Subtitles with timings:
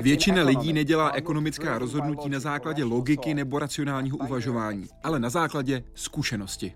[0.00, 6.74] Většina lidí nedělá ekonomická rozhodnutí na základě logiky nebo racionálního uvažování, ale na základě zkušenosti.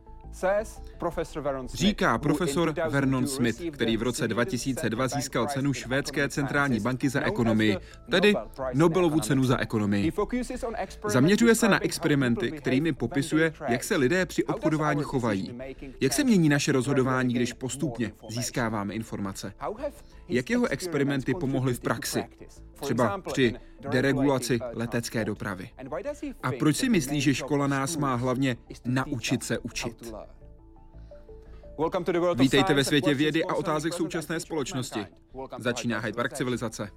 [1.74, 7.76] Říká profesor Vernon Smith, který v roce 2002 získal cenu švédské centrální banky za ekonomii,
[8.10, 8.34] tedy
[8.74, 10.12] Nobelovu cenu za ekonomii.
[11.08, 15.58] Zaměřuje se na experimenty, kterými popisuje, jak se lidé při obchodování chovají.
[16.00, 19.52] Jak se mění naše rozhodování, když postupně získáváme informace.
[20.28, 22.24] Jak jeho experimenty pomohly v praxi,
[22.80, 23.54] třeba při
[23.90, 25.70] deregulaci letecké dopravy.
[26.42, 30.14] A proč si myslí, že škola nás má hlavně naučit se učit?
[32.36, 35.06] Vítejte ve světě vědy a otázek současné společnosti.
[35.58, 36.90] Začíná Hyde Park civilizace.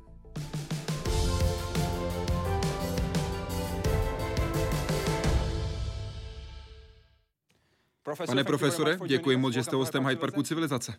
[8.27, 10.93] Pane profesore, děkuji moc, že jste hostem Hyde Parku civilizace.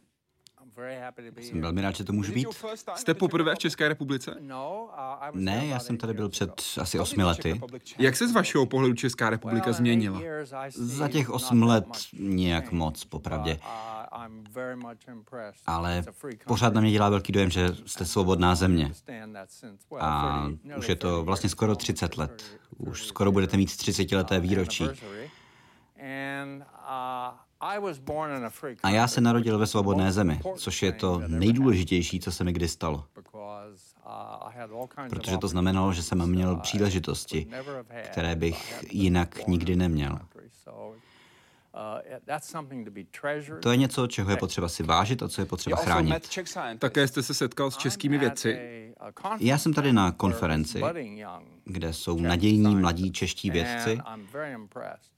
[1.41, 2.48] Jsem velmi rád, že to můžu být.
[2.97, 4.34] Jste poprvé v České republice?
[5.33, 7.61] Ne, já jsem tady byl před asi osmi lety.
[7.98, 10.20] Jak se z vašeho pohledu Česká republika změnila?
[10.70, 11.87] Za těch osm let
[12.19, 13.59] nějak moc, popravdě.
[15.67, 16.05] Ale
[16.47, 18.92] pořád na mě dělá velký dojem, že jste svobodná země.
[20.00, 22.61] A už je to vlastně skoro 30 let.
[22.78, 24.89] Už skoro budete mít 30 leté výročí.
[28.83, 32.69] A já se narodil ve svobodné zemi, což je to nejdůležitější, co se mi kdy
[32.69, 33.05] stalo.
[35.08, 37.47] Protože to znamenalo, že jsem měl příležitosti,
[38.05, 40.19] které bych jinak nikdy neměl.
[43.62, 46.28] To je něco, čeho je potřeba si vážit a co je potřeba chránit.
[46.78, 48.58] Také jste se setkal s českými vědci.
[49.40, 50.82] Já jsem tady na konferenci,
[51.64, 53.98] kde jsou nadějní mladí čeští vědci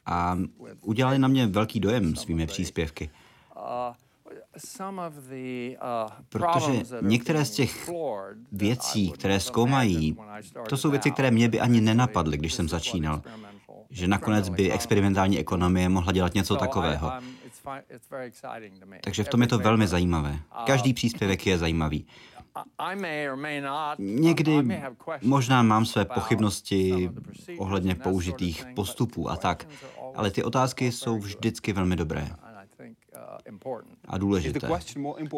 [0.07, 0.39] a
[0.81, 3.11] udělali na mě velký dojem svými příspěvky.
[6.29, 7.91] Protože některé z těch
[8.53, 10.17] věcí, které zkoumají,
[10.69, 13.23] to jsou věci, které mě by ani nenapadly, když jsem začínal
[13.93, 17.13] že nakonec by experimentální ekonomie mohla dělat něco takového.
[19.05, 20.39] Takže v tom je to velmi zajímavé.
[20.67, 22.07] Každý příspěvek je zajímavý.
[23.99, 24.83] Někdy
[25.23, 27.11] možná mám své pochybnosti
[27.59, 29.69] ohledně použitých postupů a tak,
[30.15, 32.29] ale ty otázky jsou vždycky velmi dobré
[34.09, 34.69] a důležité.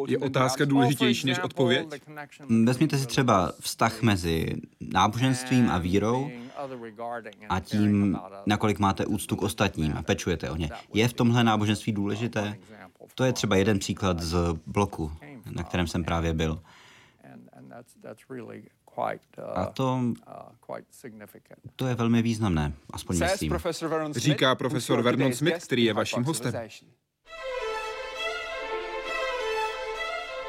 [0.09, 1.89] Je otázka důležitější než odpověď?
[2.65, 6.31] Vezměte si třeba vztah mezi náboženstvím a vírou
[7.49, 10.71] a tím, nakolik máte úctu k ostatním a pečujete o ně.
[10.95, 12.57] Je v tomhle náboženství důležité?
[13.15, 14.37] To je třeba jeden příklad z
[14.67, 15.13] bloku,
[15.51, 16.63] na kterém jsem právě byl.
[19.55, 20.01] A to,
[21.77, 23.53] to je velmi významné, aspoň myslím.
[24.13, 26.55] Říká profesor Vernon Smith, který je vaším hostem.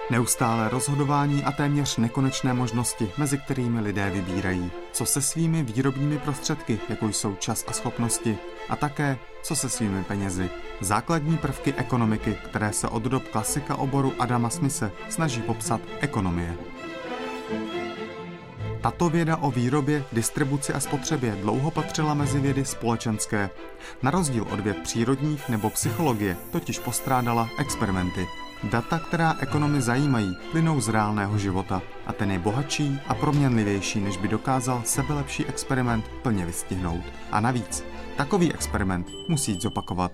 [0.10, 6.80] Neustále rozhodování a téměř nekonečné možnosti, mezi kterými lidé vybírají, co se svými výrobními prostředky,
[6.90, 8.38] jako jsou čas a schopnosti,
[8.70, 10.50] a také co se svými penězi.
[10.82, 16.58] Základní prvky ekonomiky, které se od dob klasika oboru Adama Smise snaží popsat ekonomie.
[18.82, 23.50] Tato věda o výrobě, distribuci a spotřebě dlouho patřila mezi vědy společenské.
[24.02, 28.28] Na rozdíl od věd přírodních nebo psychologie totiž postrádala experimenty.
[28.72, 34.18] Data, která ekonomy zajímají, plynou z reálného života a ten je bohatší a proměnlivější, než
[34.18, 37.02] by dokázal sebelepší experiment plně vystihnout.
[37.32, 37.84] A navíc,
[38.18, 40.12] takový experiment musí zopakovat.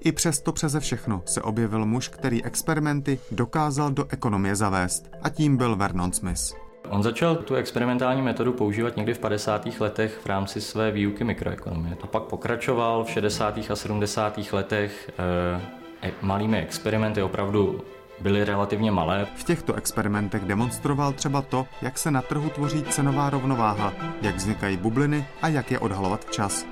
[0.00, 5.56] I přesto přeze všechno se objevil muž, který experimenty dokázal do ekonomie zavést a tím
[5.56, 6.54] byl Vernon Smith.
[6.88, 9.80] On začal tu experimentální metodu používat někdy v 50.
[9.80, 11.96] letech v rámci své výuky mikroekonomie.
[12.02, 13.58] A pak pokračoval v 60.
[13.70, 14.38] a 70.
[14.52, 15.83] letech e,
[16.22, 17.80] malými experimenty, opravdu
[18.20, 19.26] byly relativně malé.
[19.36, 23.92] V těchto experimentech demonstroval třeba to, jak se na trhu tvoří cenová rovnováha,
[24.22, 26.66] jak vznikají bubliny a jak je odhalovat včas.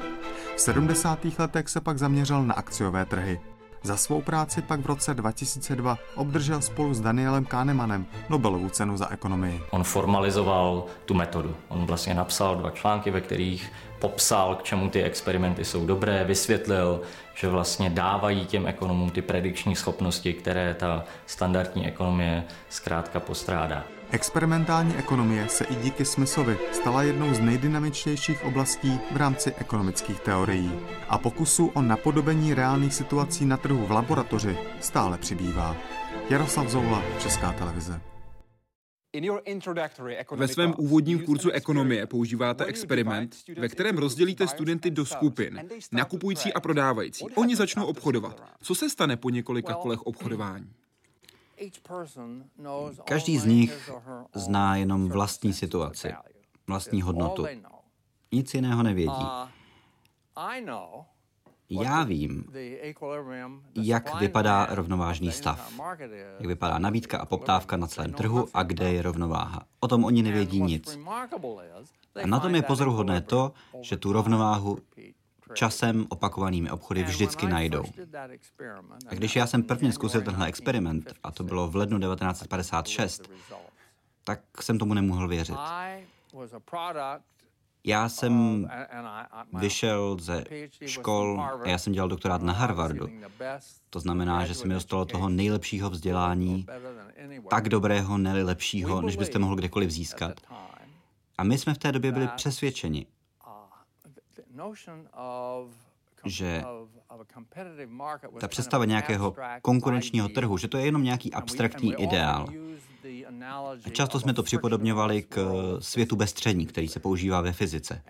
[0.56, 1.18] V 70.
[1.38, 3.40] letech se pak zaměřil na akciové trhy.
[3.84, 9.10] Za svou práci pak v roce 2002 obdržel spolu s Danielem Kahnemanem Nobelovu cenu za
[9.10, 9.60] ekonomii.
[9.70, 11.54] On formalizoval tu metodu.
[11.68, 17.00] On vlastně napsal dva články, ve kterých popsal, k čemu ty experimenty jsou dobré, vysvětlil,
[17.34, 23.84] že vlastně dávají těm ekonomům ty predikční schopnosti, které ta standardní ekonomie zkrátka postrádá.
[24.10, 30.72] Experimentální ekonomie se i díky Smithovi stala jednou z nejdynamičtějších oblastí v rámci ekonomických teorií.
[31.08, 35.76] A pokusů o napodobení reálných situací na trhu v laboratoři stále přibývá.
[36.30, 38.00] Jaroslav Zoula, Česká televize.
[40.36, 46.60] Ve svém úvodním kurzu ekonomie používáte experiment, ve kterém rozdělíte studenty do skupin, nakupující a
[46.60, 47.24] prodávající.
[47.34, 48.42] Oni začnou obchodovat.
[48.62, 50.72] Co se stane po několika kolech obchodování?
[53.04, 53.90] Každý z nich
[54.34, 56.14] zná jenom vlastní situaci,
[56.66, 57.46] vlastní hodnotu.
[58.32, 59.26] Nic jiného nevědí.
[61.80, 62.44] Já vím,
[63.74, 65.72] jak vypadá rovnovážný stav,
[66.38, 69.62] jak vypadá nabídka a poptávka na celém trhu a kde je rovnováha.
[69.80, 70.98] O tom oni nevědí nic.
[72.22, 74.78] A na tom je pozoruhodné to, že tu rovnováhu
[75.54, 77.84] časem opakovanými obchody vždycky najdou.
[79.06, 83.30] A když já jsem prvně zkusil tenhle experiment, a to bylo v lednu 1956,
[84.24, 85.56] tak jsem tomu nemohl věřit.
[87.84, 88.66] Já jsem
[89.52, 90.44] vyšel ze
[90.86, 93.08] škol a já jsem dělal doktorát na Harvardu.
[93.90, 96.66] To znamená, že se mi dostalo toho nejlepšího vzdělání,
[97.50, 100.40] tak dobrého, nejlepšího, než byste mohl kdekoliv získat.
[101.38, 103.06] A my jsme v té době byli přesvědčeni,
[106.24, 106.64] že
[108.40, 112.46] ta představa nějakého konkurenčního trhu, že to je jenom nějaký abstraktní ideál.
[113.84, 118.02] A často jsme to připodobňovali k světu bezstřední, který se používá ve fyzice.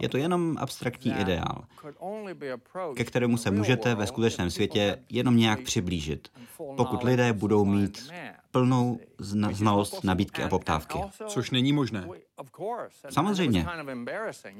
[0.00, 1.64] Je to jenom abstraktní ideál,
[2.94, 6.28] ke kterému se můžete ve skutečném světě jenom nějak přiblížit,
[6.76, 8.12] pokud lidé budou mít
[8.50, 9.00] plnou
[9.52, 10.98] znalost nabídky a poptávky.
[11.26, 12.08] Což není možné.
[13.10, 13.66] Samozřejmě.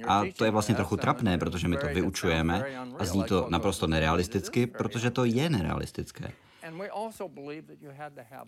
[0.06, 2.64] A to je vlastně trochu trapné, protože my to vyučujeme
[2.98, 6.32] a zní to naprosto nerealisticky, protože to je nerealistické.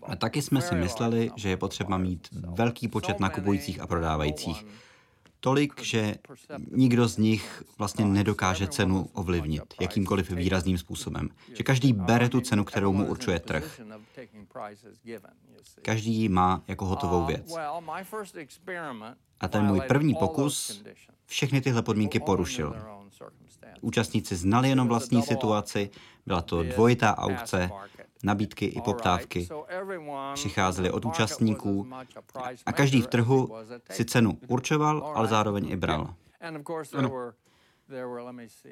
[0.03, 4.65] A taky jsme si mysleli, že je potřeba mít velký počet nakupujících a prodávajících.
[5.39, 6.15] Tolik, že
[6.71, 11.29] nikdo z nich vlastně nedokáže cenu ovlivnit jakýmkoliv výrazným způsobem.
[11.53, 13.81] Že každý bere tu cenu, kterou mu určuje trh.
[15.81, 17.55] Každý ji má jako hotovou věc.
[19.39, 20.83] A ten můj první pokus
[21.25, 22.75] všechny tyhle podmínky porušil.
[23.81, 25.89] Účastníci znali jenom vlastní situaci,
[26.25, 27.69] byla to dvojitá aukce,
[28.23, 29.47] nabídky i poptávky.
[30.33, 31.87] Přicházely od účastníků
[32.65, 33.49] a každý v trhu
[33.89, 36.15] si cenu určoval, ale zároveň i bral.
[36.93, 37.31] Ano.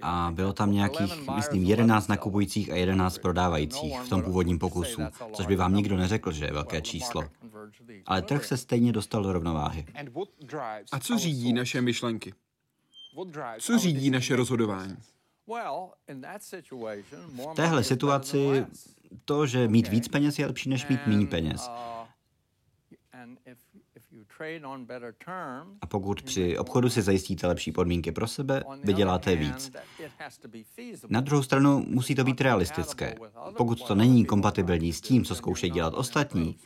[0.01, 5.01] A bylo tam nějakých, myslím, 11 nakupujících a 11 prodávajících v tom původním pokusu,
[5.33, 7.23] což by vám nikdo neřekl, že je velké číslo.
[8.05, 9.85] Ale trh se stejně dostal do rovnováhy.
[10.91, 12.33] A co řídí naše myšlenky?
[13.59, 14.97] Co řídí naše rozhodování?
[17.37, 18.65] V téhle situaci
[19.25, 21.69] to, že mít víc peněz je lepší, než mít méně peněz.
[25.81, 29.71] A pokud při obchodu si zajistíte lepší podmínky pro sebe, vyděláte víc.
[31.09, 33.15] Na druhou stranu musí to být realistické.
[33.57, 36.57] Pokud to není kompatibilní s tím, co zkoušejí dělat ostatní,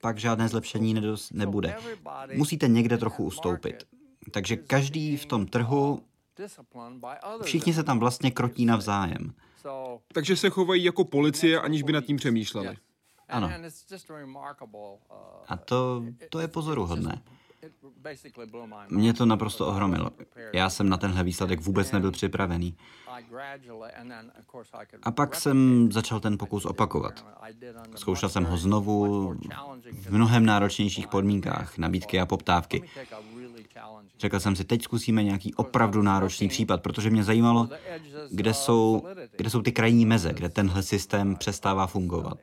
[0.00, 0.96] pak žádné zlepšení
[1.32, 1.76] nebude.
[2.34, 3.84] Musíte někde trochu ustoupit.
[4.30, 6.02] Takže každý v tom trhu,
[7.42, 9.34] všichni se tam vlastně krotí navzájem.
[10.12, 12.76] Takže se chovají jako policie, aniž by nad tím přemýšleli.
[13.28, 13.48] Ano.
[15.48, 17.22] A to, to je pozoruhodné.
[18.88, 20.10] Mě to naprosto ohromilo.
[20.52, 22.76] Já jsem na tenhle výsledek vůbec nebyl připravený.
[25.02, 27.26] A pak jsem začal ten pokus opakovat.
[27.94, 29.34] Zkoušel jsem ho znovu
[29.92, 32.82] v mnohem náročnějších podmínkách, nabídky a poptávky.
[34.18, 37.68] Řekl jsem si, teď zkusíme nějaký opravdu náročný případ, protože mě zajímalo,
[38.30, 39.02] kde jsou,
[39.36, 42.38] kde jsou ty krajní meze, kde tenhle systém přestává fungovat.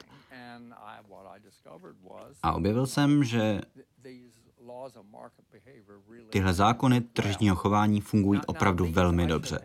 [2.43, 3.61] A objevil jsem, že
[6.29, 9.59] tyhle zákony tržního chování fungují opravdu velmi dobře.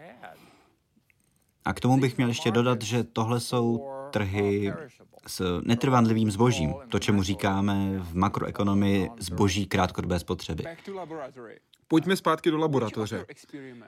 [1.65, 4.73] A k tomu bych měl ještě dodat, že tohle jsou trhy
[5.27, 10.65] s netrvanlivým zbožím, to, čemu říkáme v makroekonomii zboží krátkodobé spotřeby.
[11.89, 13.27] Pojďme zpátky do laboratoře.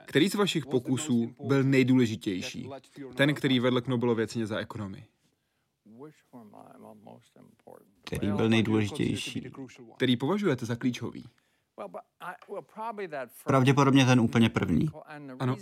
[0.05, 2.69] Který z vašich pokusů byl nejdůležitější?
[3.15, 5.05] Ten, který vedl k Nobelově ceně za ekonomii.
[8.17, 9.51] Který byl nejdůležitější?
[9.95, 11.25] Který považujete za klíčový?
[13.43, 14.89] Pravděpodobně ten úplně první.
[15.39, 15.57] Ano.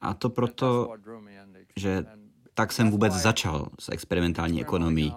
[0.00, 0.94] A to proto,
[1.76, 2.04] že
[2.54, 5.14] tak jsem vůbec začal s experimentální ekonomií.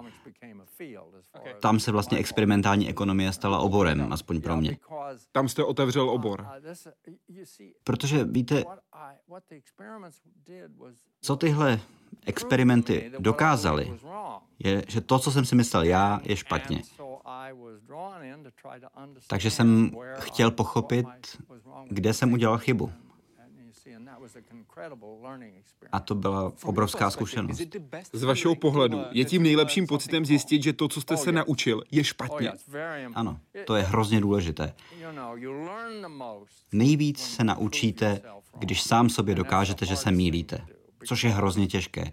[1.62, 4.77] Tam se vlastně experimentální ekonomie stala oborem, aspoň pro mě.
[5.32, 6.48] Tam jste otevřel obor.
[7.84, 8.63] Protože víte,
[11.22, 11.79] co tyhle
[12.25, 14.00] experimenty dokázaly,
[14.60, 16.81] je, že to, co jsem si myslel já, je špatně.
[19.27, 21.08] Takže jsem chtěl pochopit,
[21.89, 22.91] kde jsem udělal chybu.
[25.91, 27.62] A to byla obrovská zkušenost.
[28.13, 32.03] Z vašeho pohledu je tím nejlepším pocitem zjistit, že to, co jste se naučil, je
[32.03, 32.51] špatně.
[33.13, 34.74] Ano, to je hrozně důležité.
[36.71, 38.21] Nejvíc se naučíte,
[38.60, 40.65] když sám sobě dokážete, že se mílíte,
[41.05, 42.12] což je hrozně těžké.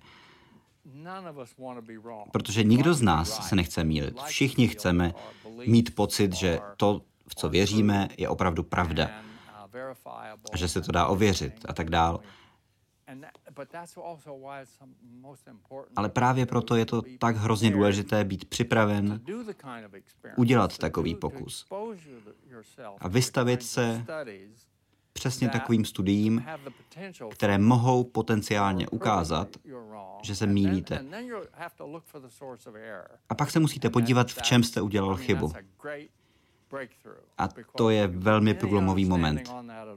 [2.33, 4.23] Protože nikdo z nás se nechce mílit.
[4.23, 5.15] Všichni chceme
[5.67, 9.11] mít pocit, že to, v co věříme, je opravdu pravda.
[10.53, 12.21] A že se to dá ověřit a tak dál.
[15.97, 19.21] Ale právě proto je to tak hrozně důležité být připraven
[20.37, 21.67] udělat takový pokus
[23.01, 24.05] a vystavit se
[25.13, 26.45] přesně takovým studiím,
[27.31, 29.49] které mohou potenciálně ukázat,
[30.23, 31.05] že se mílíte.
[33.29, 35.53] A pak se musíte podívat, v čem jste udělal chybu.
[37.39, 39.53] A to je velmi průlomový moment,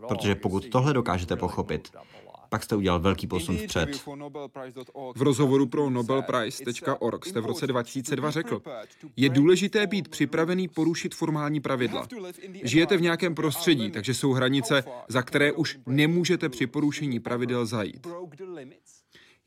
[0.08, 1.92] protože pokud tohle dokážete pochopit,
[2.50, 3.90] pak jste udělal velký posun vpřed.
[5.16, 8.62] V rozhovoru pro nobelprize.org jste v roce 2002 řekl,
[9.16, 12.08] je důležité být připravený porušit formální pravidla.
[12.64, 18.08] Žijete v nějakém prostředí, takže jsou hranice, za které už nemůžete při porušení pravidel zajít.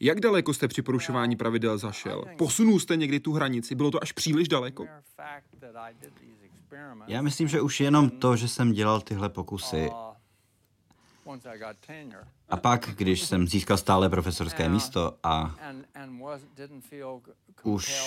[0.00, 2.24] Jak daleko jste při porušování pravidel zašel?
[2.38, 3.74] Posunul jste někdy tu hranici?
[3.74, 4.86] Bylo to až příliš daleko?
[7.06, 9.90] Já myslím, že už jenom to, že jsem dělal tyhle pokusy,
[12.48, 15.54] a pak, když jsem získal stále profesorské místo a
[17.62, 18.04] už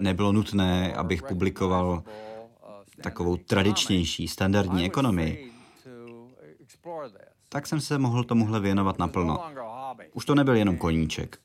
[0.00, 2.02] nebylo nutné, abych publikoval
[3.02, 5.52] takovou tradičnější, standardní ekonomii,
[7.48, 9.44] tak jsem se mohl tomuhle věnovat naplno.
[10.12, 11.40] Už to nebyl jenom koníček.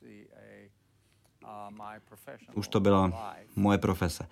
[2.54, 4.28] Už to byla moje profese.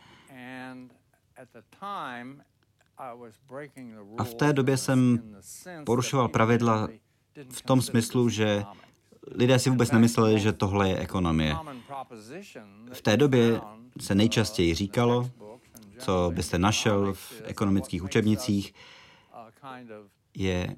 [4.19, 5.19] A v té době jsem
[5.87, 6.89] porušoval pravidla
[7.51, 8.65] v tom smyslu, že
[9.35, 11.57] lidé si vůbec nemysleli, že tohle je ekonomie.
[12.93, 13.61] V té době
[14.01, 15.31] se nejčastěji říkalo,
[15.99, 18.75] co byste našel v ekonomických učebnicích,
[20.35, 20.77] je,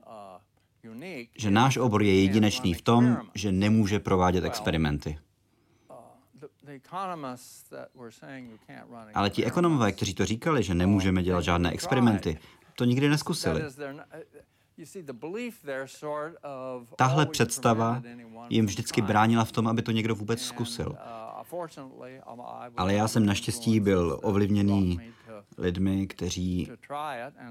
[1.38, 5.18] že náš obor je jedinečný v tom, že nemůže provádět experimenty.
[9.14, 12.38] Ale ti ekonomové, kteří to říkali, že nemůžeme dělat žádné experimenty,
[12.74, 13.62] to nikdy neskusili.
[16.96, 18.02] Tahle představa
[18.48, 20.96] jim vždycky bránila v tom, aby to někdo vůbec zkusil.
[22.76, 25.00] Ale já jsem naštěstí byl ovlivněný
[25.58, 26.70] lidmi, kteří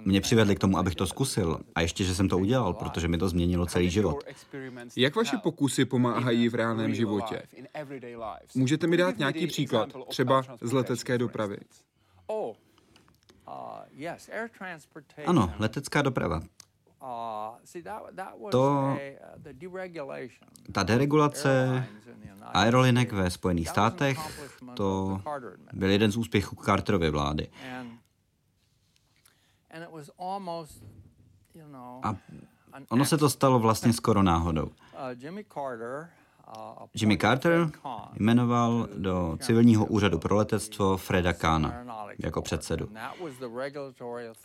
[0.05, 1.59] mě přivedli k tomu, abych to zkusil.
[1.75, 4.23] A ještě, že jsem to udělal, protože mi to změnilo celý život.
[4.95, 7.43] Jak vaše pokusy pomáhají v reálném životě?
[8.55, 11.57] Můžete mi dát nějaký příklad, třeba z letecké dopravy?
[15.25, 16.41] Ano, letecká doprava.
[18.51, 18.97] To,
[20.71, 21.83] ta deregulace
[22.41, 24.17] aerolinek ve Spojených státech,
[24.73, 25.21] to
[25.73, 27.47] byl jeden z úspěchů Carterovy vlády.
[32.03, 32.15] A
[32.89, 34.71] ono se to stalo vlastně skoro náhodou.
[36.93, 37.71] Jimmy Carter
[38.13, 41.85] jmenoval do civilního úřadu pro letectvo Freda Kahna
[42.19, 42.89] jako předsedu.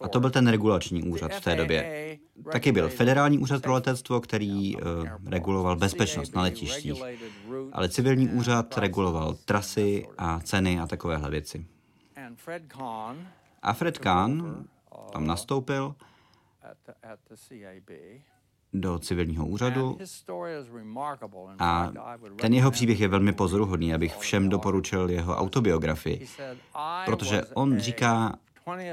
[0.01, 2.19] A to byl ten regulační úřad v té době.
[2.53, 4.83] Taky byl Federální úřad pro letectvo, který uh,
[5.27, 7.03] reguloval bezpečnost na letištích.
[7.73, 11.67] Ale civilní úřad reguloval trasy a ceny a takovéhle věci.
[13.63, 14.65] A Fred Kahn
[15.13, 15.95] tam nastoupil
[18.75, 19.99] do civilního úřadu
[21.59, 21.93] a
[22.37, 26.27] ten jeho příběh je velmi pozoruhodný, abych všem doporučil jeho autobiografii,
[27.05, 28.35] protože on říká,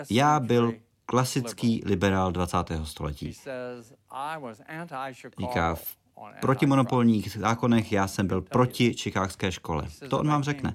[0.10, 0.74] já byl
[1.06, 2.58] klasický liberál 20.
[2.84, 3.34] století.
[5.40, 5.98] Říká, v
[6.42, 9.88] protimonopolních zákonech já jsem byl proti čikákské škole.
[10.10, 10.74] To on vám řekne.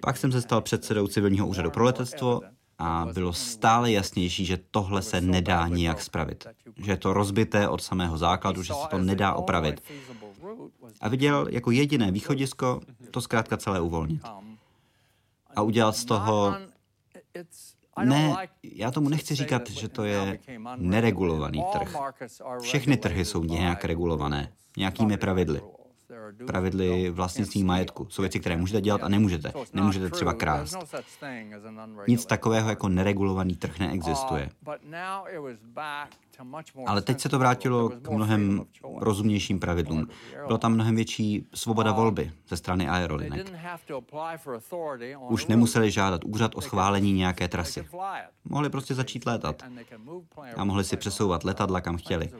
[0.00, 2.40] Pak jsem se stal předsedou civilního úřadu pro letectvo
[2.78, 6.46] a bylo stále jasnější, že tohle se nedá nijak spravit.
[6.76, 9.82] Že je to rozbité od samého základu, že se to nedá opravit.
[11.00, 14.22] A viděl jako jediné východisko to zkrátka celé uvolnit.
[15.56, 16.56] A udělat z toho...
[18.04, 20.38] Ne, já tomu nechci říkat, že to je
[20.76, 21.96] neregulovaný trh.
[22.60, 25.60] Všechny trhy jsou nějak regulované, nějakými pravidly
[26.46, 28.06] pravidly vlastnictví majetku.
[28.10, 29.52] Jsou věci, které můžete dělat a nemůžete.
[29.72, 30.76] Nemůžete třeba krást.
[32.08, 34.50] Nic takového jako neregulovaný trh neexistuje.
[36.86, 38.64] Ale teď se to vrátilo k mnohem
[38.96, 40.08] rozumnějším pravidlům.
[40.46, 43.52] Bylo tam mnohem větší svoboda volby ze strany aerolinek.
[45.28, 47.86] Už nemuseli žádat úřad o schválení nějaké trasy.
[48.44, 49.62] Mohli prostě začít létat.
[50.56, 52.30] A mohli si přesouvat letadla, kam chtěli.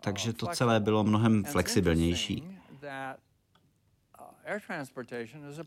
[0.00, 2.58] Takže to celé bylo mnohem flexibilnější.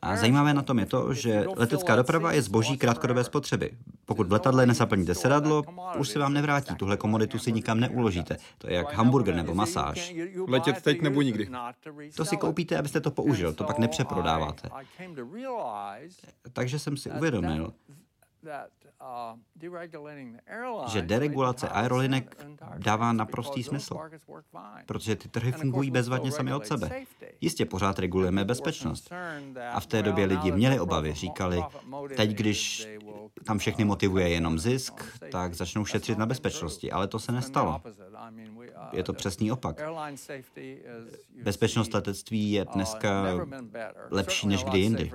[0.01, 3.71] A zajímavé na tom je to, že letecká doprava je zboží krátkodobé spotřeby.
[4.05, 5.63] Pokud v letadle nezaplníte sedadlo,
[5.97, 6.75] už se vám nevrátí.
[6.75, 8.37] Tuhle komoditu si nikam neuložíte.
[8.57, 10.13] To je jak hamburger nebo masáž.
[10.47, 11.49] Letět teď nebo nikdy.
[12.15, 14.69] To si koupíte, abyste to použil, to pak nepřeprodáváte.
[16.53, 17.73] Takže jsem si uvědomil,
[18.43, 18.51] Uh,
[20.87, 22.45] že deregulace aerolinek
[22.77, 23.97] dává naprostý smysl,
[24.85, 27.05] protože ty trhy fungují bezvadně sami od sebe.
[27.41, 29.09] Jistě pořád regulujeme bezpečnost.
[29.71, 31.63] A v té době lidi měli obavy, říkali,
[32.15, 32.87] teď když
[33.45, 37.81] tam všechny motivuje jenom zisk, tak začnou šetřit na bezpečnosti, ale to se nestalo.
[38.93, 39.81] Je to přesný opak.
[41.43, 43.25] Bezpečnost letectví je dneska
[44.11, 45.11] lepší než kdy jindy.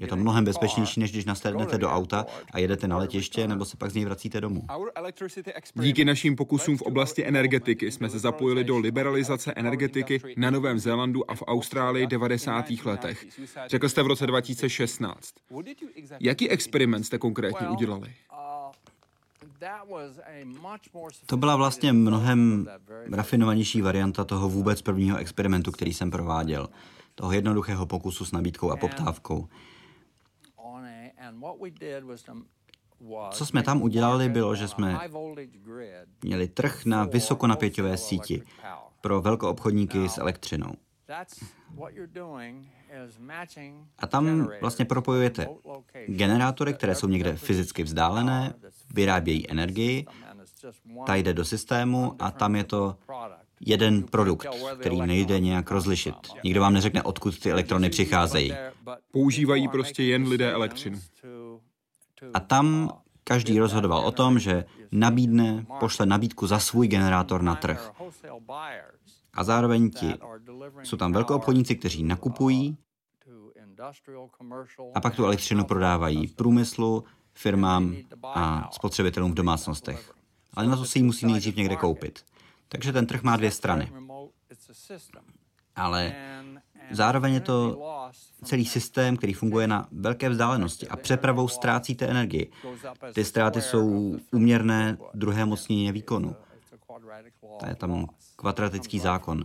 [0.00, 3.76] Je to mnohem bezpečnější, než když nasednete do auta a jedete na letiště nebo se
[3.76, 4.62] pak z něj vracíte domů.
[5.74, 11.30] Díky našim pokusům v oblasti energetiky jsme se zapojili do liberalizace energetiky na Novém Zélandu
[11.30, 12.64] a v Austrálii 90.
[12.84, 13.26] letech.
[13.66, 15.34] Řekl jste v roce 2016.
[16.20, 18.14] Jaký experiment jste konkrétně udělali?
[21.26, 22.66] To byla vlastně mnohem
[23.12, 26.68] rafinovanější varianta toho vůbec prvního experimentu, který jsem prováděl.
[27.14, 29.48] Toho jednoduchého pokusu s nabídkou a poptávkou.
[33.30, 34.98] Co jsme tam udělali, bylo, že jsme
[36.22, 38.42] měli trh na vysokonapěťové síti
[39.00, 40.72] pro velkoobchodníky s elektřinou.
[43.98, 45.48] A tam vlastně propojujete
[46.06, 48.54] generátory, které jsou někde fyzicky vzdálené,
[48.96, 50.06] vyrábějí energii,
[51.06, 52.96] ta jde do systému a tam je to
[53.60, 54.46] jeden produkt,
[54.80, 56.14] který nejde nějak rozlišit.
[56.44, 58.52] Nikdo vám neřekne, odkud ty elektrony přicházejí.
[59.12, 60.98] Používají prostě jen lidé elektřinu.
[62.34, 62.90] A tam
[63.24, 67.92] každý rozhodoval o tom, že nabídne, pošle nabídku za svůj generátor na trh.
[69.34, 70.14] A zároveň ti
[70.82, 72.78] jsou tam velkoobchodníci, kteří nakupují
[74.94, 77.04] a pak tu elektřinu prodávají průmyslu,
[77.36, 80.12] firmám a spotřebitelům v domácnostech.
[80.54, 82.24] Ale na to si ji musí nejdřív někde koupit.
[82.68, 83.92] Takže ten trh má dvě strany.
[85.76, 86.14] Ale
[86.90, 87.82] zároveň je to
[88.44, 92.50] celý systém, který funguje na velké vzdálenosti a přepravou ztrácíte energii.
[93.14, 96.36] Ty ztráty jsou uměrné druhé mocnině výkonu.
[97.60, 99.44] To je tam kvadratický zákon,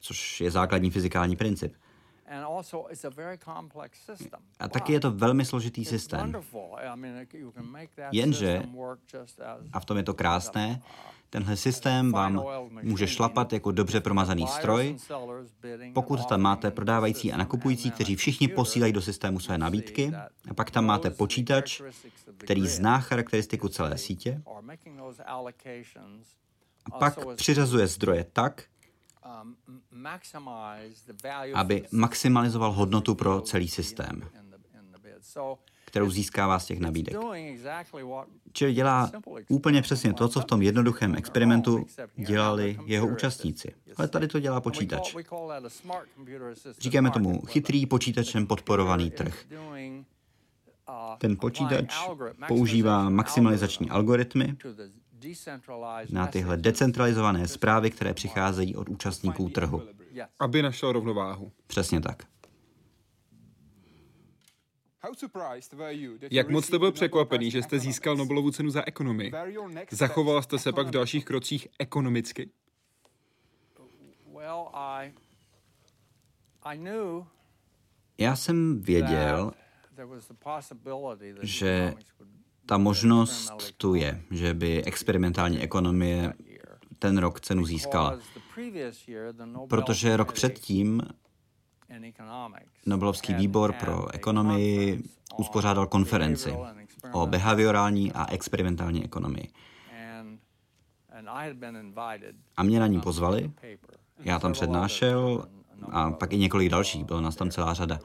[0.00, 1.74] což je základní fyzikální princip.
[4.58, 6.32] A taky je to velmi složitý systém.
[8.12, 8.62] Jenže,
[9.72, 10.82] a v tom je to krásné,
[11.30, 12.44] tenhle systém vám
[12.82, 14.96] může šlapat jako dobře promazaný stroj,
[15.94, 20.12] pokud tam máte prodávající a nakupující, kteří všichni posílají do systému své nabídky,
[20.50, 21.82] a pak tam máte počítač,
[22.36, 24.42] který zná charakteristiku celé sítě,
[26.84, 28.64] a pak přiřazuje zdroje tak,
[31.54, 34.22] aby maximalizoval hodnotu pro celý systém,
[35.84, 37.16] kterou získává z těch nabídek.
[38.52, 39.10] Čili dělá
[39.48, 41.86] úplně přesně to, co v tom jednoduchém experimentu
[42.16, 43.74] dělali jeho účastníci.
[43.96, 45.16] Ale tady to dělá počítač.
[46.78, 49.44] Říkáme tomu chytrý počítačem podporovaný trh.
[51.18, 51.94] Ten počítač
[52.48, 54.56] používá maximalizační algoritmy,
[56.10, 59.82] na tyhle decentralizované zprávy, které přicházejí od účastníků trhu.
[60.38, 61.52] Aby našel rovnováhu.
[61.66, 62.22] Přesně tak.
[66.30, 69.32] Jak moc jste byl překvapený, že jste získal Nobelovu cenu za ekonomii?
[69.90, 72.50] Zachoval jste se pak v dalších krocích ekonomicky?
[78.18, 79.52] Já jsem věděl,
[81.42, 81.94] že
[82.68, 86.34] ta možnost tu je, že by experimentální ekonomie
[86.98, 88.18] ten rok cenu získala.
[89.68, 91.02] Protože rok předtím
[92.86, 95.02] Nobelovský výbor pro ekonomii
[95.36, 96.54] uspořádal konferenci
[97.12, 99.48] o behaviorální a experimentální ekonomii.
[102.56, 103.52] A mě na ní pozvali,
[104.18, 105.48] já tam přednášel
[105.90, 107.98] a pak i několik dalších, bylo nás tam celá řada.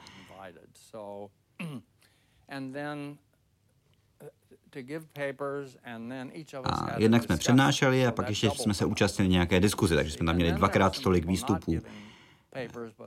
[6.64, 10.34] A jednak jsme přednášeli a pak ještě jsme se účastnili nějaké diskuze, takže jsme tam
[10.34, 11.78] měli dvakrát tolik výstupů.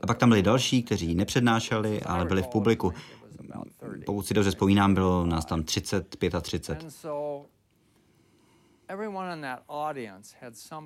[0.01, 2.93] A pak tam byli další, kteří nepřednášeli, ale byli v publiku.
[4.05, 6.85] Pokud si dobře vzpomínám, bylo nás tam 30, 35.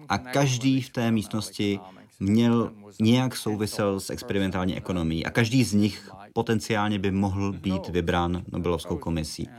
[0.10, 1.80] A každý v té místnosti
[2.20, 8.44] měl nějak souvisel s experimentální ekonomií a každý z nich potenciálně by mohl být vybrán
[8.52, 9.50] Nobelovskou komisí.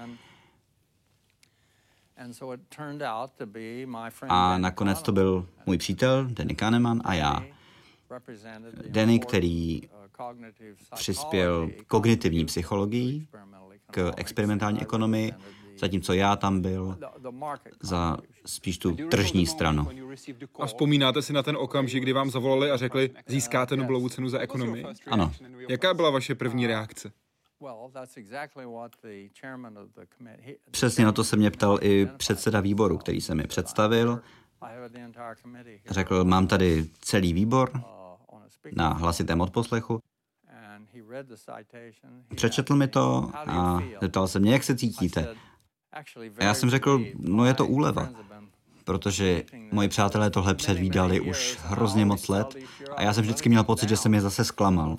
[4.29, 7.43] A nakonec to byl můj přítel, Danny Kahneman a já.
[8.89, 9.83] Danny, který
[10.95, 13.29] přispěl kognitivní psychologií
[13.91, 15.33] k experimentální ekonomii,
[15.77, 16.99] zatímco já tam byl
[17.81, 19.89] za spíš tu tržní stranu.
[20.61, 24.39] A vzpomínáte si na ten okamžik, kdy vám zavolali a řekli, získáte Nobelovu cenu za
[24.39, 24.87] ekonomii?
[25.11, 25.33] Ano.
[25.69, 27.13] Jaká byla vaše první reakce?
[30.71, 34.21] Přesně na to se mě ptal i předseda výboru, který se mi představil.
[35.91, 37.73] Řekl, mám tady celý výbor
[38.77, 40.01] na hlasitém odposlechu.
[42.35, 45.37] Přečetl mi to a zeptal se mě, jak se cítíte.
[46.39, 48.09] A já jsem řekl, no je to úleva,
[48.85, 52.57] protože moji přátelé tohle předvídali už hrozně moc let
[52.97, 54.97] a já jsem vždycky měl pocit, že jsem je zase zklamal.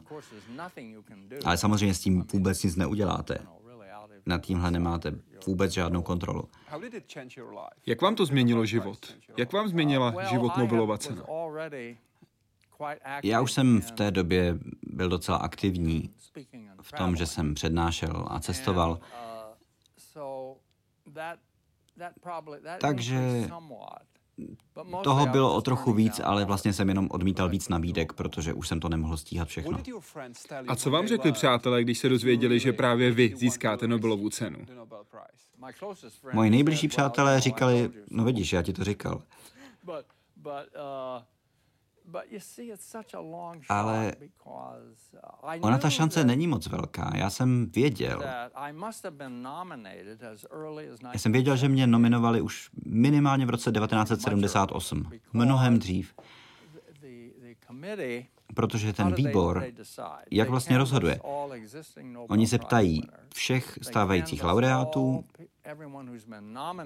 [1.45, 3.37] Ale samozřejmě s tím vůbec nic neuděláte.
[4.25, 5.11] Na tímhle nemáte
[5.47, 6.49] vůbec žádnou kontrolu.
[7.85, 9.15] Jak vám to změnilo život?
[9.37, 11.23] Jak vám změnila život Nobelova cena?
[13.23, 16.09] Já už jsem v té době byl docela aktivní
[16.81, 18.99] v tom, že jsem přednášel a cestoval.
[22.81, 23.49] Takže
[25.03, 28.79] toho bylo o trochu víc, ale vlastně jsem jenom odmítal víc nabídek, protože už jsem
[28.79, 29.79] to nemohl stíhat všechno.
[30.67, 34.59] A co vám řekli přátelé, když se dozvěděli, že právě vy získáte Nobelovu cenu?
[36.33, 39.21] Moji nejbližší přátelé říkali, no vidíš, já ti to říkal.
[43.69, 44.15] Ale
[45.61, 47.11] ona ta šance není moc velká.
[47.15, 48.23] Já jsem věděl.
[51.13, 55.11] Já jsem věděl, že mě nominovali už minimálně v roce 1978.
[55.33, 56.13] Mnohem dřív.
[58.55, 59.65] Protože ten výbor,
[60.31, 61.19] jak vlastně rozhoduje?
[62.29, 63.01] Oni se ptají
[63.33, 65.23] všech stávajících laureátů,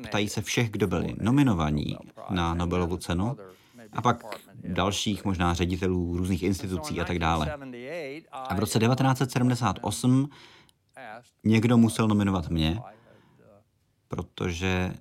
[0.04, 1.98] ptají se všech, kdo byli nominovaní
[2.30, 3.38] na Nobelovu cenu,
[3.94, 4.24] a pak
[4.64, 7.58] dalších možná ředitelů různých institucí a tak dále.
[8.32, 10.30] A v roce 1978
[11.44, 12.82] někdo musel nominovat mě,
[14.08, 14.94] protože,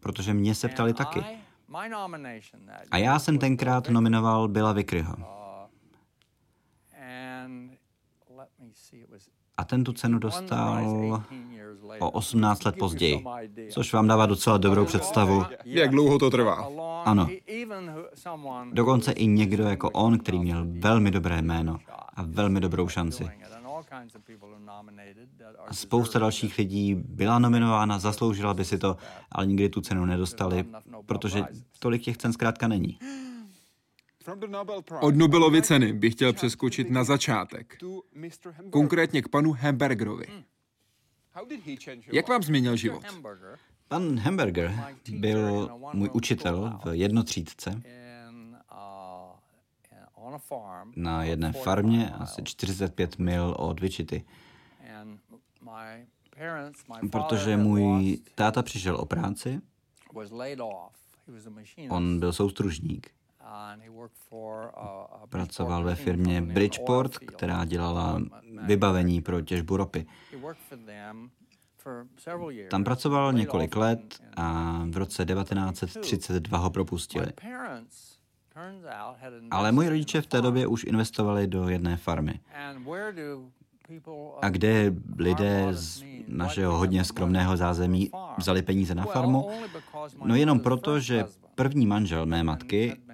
[0.00, 1.24] protože mě se ptali taky.
[2.90, 5.16] A já jsem tenkrát nominoval Billa Vickeryho.
[9.56, 11.24] A ten tu cenu dostal
[11.98, 13.24] o 18 let později,
[13.70, 15.44] což vám dává docela dobrou představu.
[15.64, 16.68] Jak dlouho to trvá?
[17.04, 17.28] Ano.
[18.72, 21.78] Dokonce i někdo jako on, který měl velmi dobré jméno
[22.14, 23.24] a velmi dobrou šanci.
[25.66, 28.96] A spousta dalších lidí byla nominována, zasloužila by si to,
[29.32, 30.64] ale nikdy tu cenu nedostali,
[31.06, 31.44] protože
[31.78, 32.98] tolik těch cen zkrátka není.
[35.00, 37.78] Od Nobelovy ceny bych chtěl přeskočit na začátek,
[38.70, 40.26] konkrétně k panu Hamburgerovi.
[42.12, 43.02] Jak vám změnil život?
[43.88, 44.74] Pan Hamburger
[45.08, 47.82] byl můj učitel v jednotřídce.
[50.96, 54.24] na jedné farmě asi 45 mil od Wichity.
[57.10, 59.60] Protože můj táta přišel o práci,
[61.88, 63.10] on byl soustružník.
[65.28, 68.22] Pracoval ve firmě Bridgeport, která dělala
[68.62, 70.06] vybavení pro těžbu ropy.
[72.70, 77.26] Tam pracoval několik let a v roce 1932 ho propustili.
[79.50, 82.40] Ale moji rodiče v té době už investovali do jedné farmy.
[84.42, 89.50] A kde lidé z našeho hodně skromného zázemí vzali peníze na farmu?
[90.24, 93.05] No jenom proto, že první manžel mé matky uh,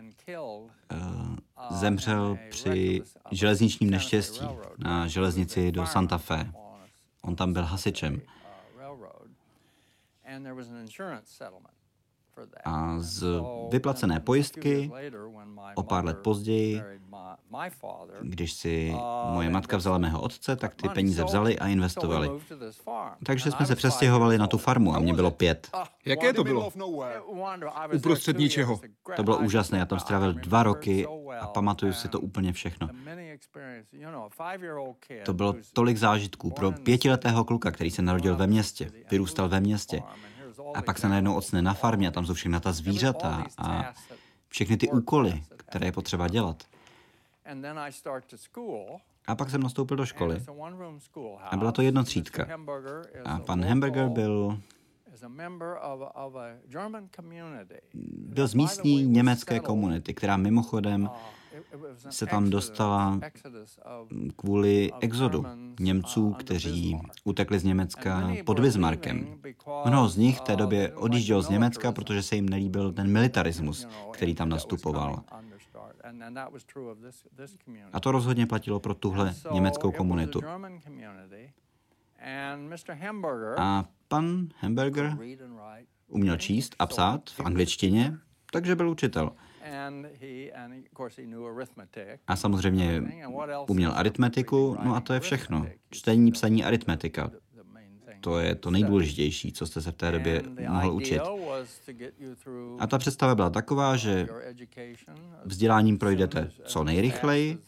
[1.71, 4.47] zemřel při železničním neštěstí
[4.79, 6.53] na železnici do Santa Fe.
[7.23, 8.21] On tam byl hasičem.
[12.65, 13.25] A z
[13.71, 14.91] vyplacené pojistky
[15.75, 16.83] o pár let později,
[18.23, 18.95] když si
[19.31, 22.31] moje matka vzala mého otce, tak ty peníze vzali a investovali.
[23.27, 25.71] Takže jsme se přestěhovali na tu farmu a mě bylo pět.
[26.05, 26.71] Jaké to bylo?
[27.95, 28.81] Uprostřed ničeho.
[29.17, 31.07] To bylo úžasné, já tam strávil dva roky
[31.41, 32.89] a pamatuju si to úplně všechno.
[35.25, 40.03] To bylo tolik zážitků pro pětiletého kluka, který se narodil ve městě, vyrůstal ve městě
[40.75, 43.93] a pak se najednou ocne na farmě a tam jsou všechna ta zvířata a
[44.49, 46.63] všechny ty úkoly, které je potřeba dělat.
[49.27, 50.43] A pak jsem nastoupil do školy.
[51.51, 52.49] A byla to jednotřídka.
[53.25, 54.59] A pan Hamburger byl
[58.15, 61.11] byl z místní německé komunity, která mimochodem
[62.11, 63.21] se tam dostala
[64.37, 65.45] kvůli exodu
[65.81, 69.41] Němců, kteří utekli z Německa pod Bismarckem.
[69.87, 73.89] Mnoho z nich v té době odjíždělo z Německa, protože se jim nelíbil ten militarismus,
[74.13, 75.23] který tam nastupoval.
[77.93, 80.41] A to rozhodně platilo pro tuhle německou komunitu.
[83.59, 85.19] A pan Hamburger
[86.09, 88.19] uměl číst a psát v angličtině,
[88.53, 89.33] takže byl učitel.
[92.27, 93.03] A samozřejmě
[93.69, 95.67] uměl aritmetiku, no a to je všechno.
[95.91, 97.31] Čtení, psaní, aritmetika.
[98.21, 101.21] To je to nejdůležitější, co jste se v té době mohl učit.
[102.79, 104.29] A ta představa byla taková, že
[105.45, 107.59] vzděláním projdete co nejrychleji,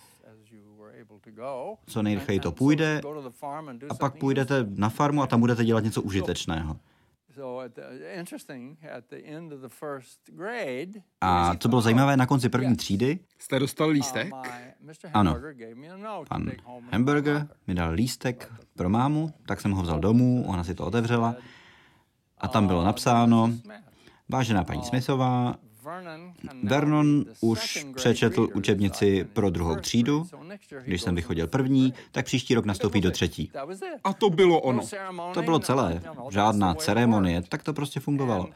[1.87, 3.01] co nejrychleji to půjde,
[3.89, 6.77] a pak půjdete na farmu a tam budete dělat něco užitečného.
[11.21, 14.31] A co bylo zajímavé, na konci první třídy jste dostal lístek?
[15.13, 15.37] Ano.
[16.29, 16.51] Pan
[16.93, 21.37] Hamburger mi dal lístek pro mámu, tak jsem ho vzal domů, ona si to otevřela
[22.39, 23.51] a tam bylo napsáno,
[24.29, 25.55] vážená paní Smithová,
[26.63, 30.27] Vernon už přečetl učebnici pro druhou třídu.
[30.85, 33.51] Když jsem vychodil první, tak příští rok nastoupí do třetí.
[34.05, 34.83] A to bylo ono.
[35.35, 36.03] To bylo celé.
[36.31, 38.49] Žádná ceremonie, tak to prostě fungovalo.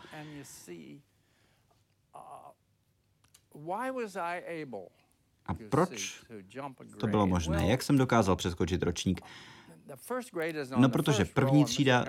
[5.47, 6.25] A proč
[6.99, 7.67] to bylo možné?
[7.67, 9.21] Jak jsem dokázal přeskočit ročník?
[10.77, 12.05] No, protože první třída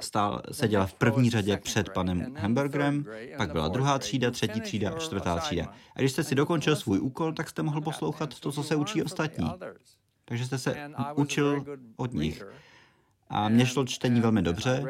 [0.00, 3.04] stál, seděla v první řadě před panem Hamburgerem,
[3.36, 5.64] pak byla druhá třída, třetí třída a čtvrtá třída.
[5.96, 9.02] A když jste si dokončil svůj úkol, tak jste mohl poslouchat to, co se učí
[9.02, 9.50] ostatní.
[10.24, 11.64] Takže jste se učil
[11.96, 12.44] od nich.
[13.28, 14.84] A mě šlo čtení velmi dobře.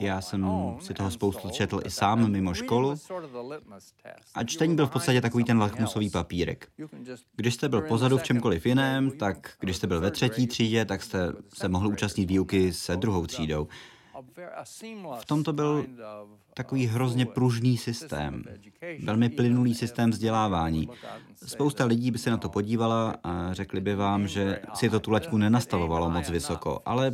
[0.00, 0.46] Já jsem
[0.80, 2.94] si toho spoustu četl i sám mimo školu.
[4.34, 6.68] A čtení byl v podstatě takový ten lakmusový papírek.
[7.36, 11.02] Když jste byl pozadu v čemkoliv jiném, tak když jste byl ve třetí třídě, tak
[11.02, 13.68] jste se mohl účastnit výuky se druhou třídou.
[15.18, 15.86] V tomto byl
[16.54, 18.44] takový hrozně pružný systém,
[19.04, 20.88] velmi plynulý systém vzdělávání.
[21.46, 25.10] Spousta lidí by se na to podívala a řekli by vám, že si to tu
[25.10, 27.12] laťku nenastavovalo moc vysoko, ale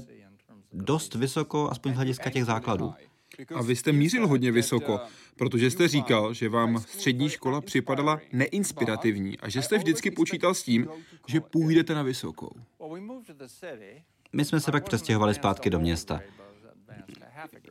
[0.72, 2.94] dost vysoko, aspoň z hlediska těch základů.
[3.54, 5.00] A vy jste mířil hodně vysoko,
[5.36, 10.62] protože jste říkal, že vám střední škola připadala neinspirativní a že jste vždycky počítal s
[10.62, 10.88] tím,
[11.26, 12.50] že půjdete na vysokou.
[14.32, 16.20] My jsme se pak přestěhovali zpátky do města.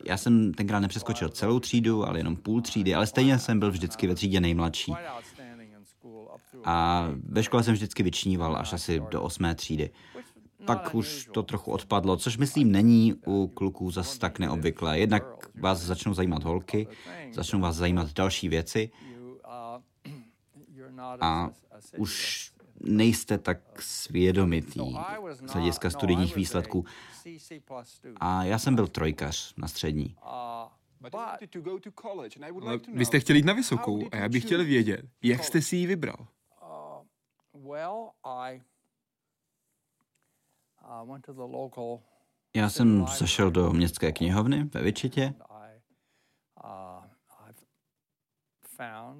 [0.04, 4.06] Já jsem tenkrát nepřeskočil celou třídu, ale jenom půl třídy, ale stejně jsem byl vždycky
[4.06, 4.92] ve třídě nejmladší.
[6.64, 9.90] A ve škole jsem vždycky vyčníval až asi do osmé třídy.
[10.66, 14.98] Pak už to trochu odpadlo, což myslím není u kluků zas tak neobvyklé.
[14.98, 16.88] Jednak vás začnou zajímat holky,
[17.32, 18.90] začnou vás zajímat další věci
[21.20, 21.50] a
[21.98, 24.96] už nejste tak svědomitý
[25.46, 26.84] z hlediska studijních výsledků.
[28.16, 30.16] A já jsem byl trojkař na střední.
[32.62, 35.76] Ale vy jste chtěli jít na vysokou a já bych chtěl vědět, jak jste si
[35.76, 36.26] ji vybral.
[42.56, 45.34] Já jsem zašel do městské knihovny ve Vyčitě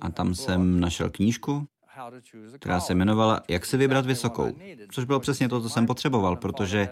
[0.00, 1.68] a tam jsem našel knížku,
[2.54, 4.56] která se jmenovala Jak se vybrat vysokou,
[4.90, 6.88] což bylo přesně to, co jsem potřeboval, protože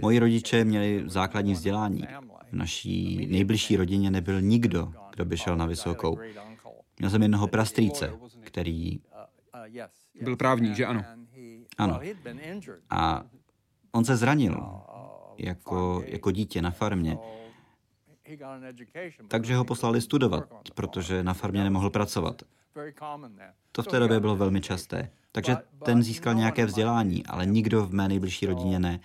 [0.00, 2.02] moji rodiče měli základní vzdělání.
[2.50, 6.18] V naší nejbližší rodině nebyl nikdo, kdo by šel na vysokou.
[6.98, 9.00] Měl jsem jednoho prastrýce, který...
[10.22, 11.04] Byl právník, že ano?
[11.78, 12.00] Ano.
[12.90, 13.24] A
[13.96, 14.80] on se zranil
[15.38, 17.18] jako, jako dítě na farmě.
[19.28, 22.42] Takže ho poslali studovat, protože na farmě nemohl pracovat.
[23.72, 25.10] To v té době bylo velmi časté.
[25.32, 29.00] Takže ten získal nějaké vzdělání, ale nikdo v mé nejbližší rodině ne.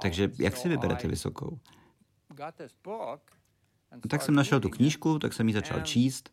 [0.00, 1.58] Takže jak si vyberete vysokou?
[4.08, 6.30] Tak jsem našel tu knížku, tak jsem ji začal číst.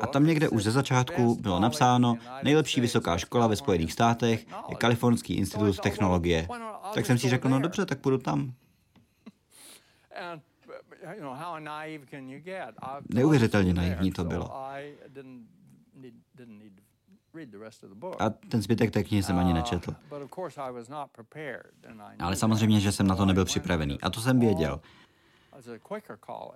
[0.00, 4.76] A tam někde už ze začátku bylo napsáno, nejlepší vysoká škola ve Spojených státech je
[4.76, 6.48] Kalifornský institut technologie.
[6.94, 8.52] Tak jsem si řekl, no dobře, tak půjdu tam.
[13.14, 14.56] Neuvěřitelně naivní to bylo.
[18.18, 19.94] A ten zbytek té knihy jsem ani nečetl.
[22.18, 24.00] Ale samozřejmě, že jsem na to nebyl připravený.
[24.00, 24.80] A to jsem věděl.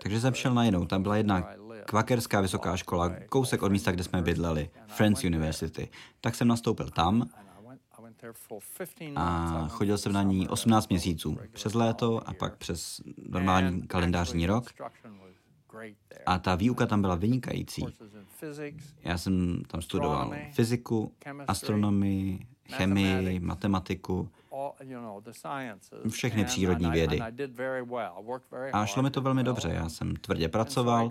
[0.02, 0.86] Takže jsem šel na jinou.
[0.86, 1.48] Tam byla jedna
[1.84, 5.88] kvakerská vysoká škola, kousek od místa, kde jsme bydleli, Friends University.
[6.20, 7.28] Tak jsem nastoupil tam
[9.16, 11.38] a chodil jsem na ní 18 měsíců.
[11.52, 14.64] Přes léto a pak přes normální kalendářní rok.
[16.26, 17.86] A ta výuka tam byla vynikající.
[19.02, 21.12] Já jsem tam studoval fyziku,
[21.48, 24.30] astronomii, chemii, matematiku,
[26.08, 27.20] všechny přírodní vědy.
[28.72, 31.10] A šlo mi to velmi dobře, já jsem tvrdě pracoval,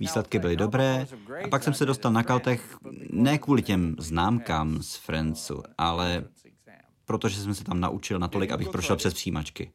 [0.00, 1.06] výsledky byly dobré
[1.44, 2.76] a pak jsem se dostal na Kaltech
[3.10, 6.24] ne kvůli těm známkám z Friendsu, ale
[7.04, 9.72] protože jsem se tam naučil natolik, abych prošel přes přijímačky.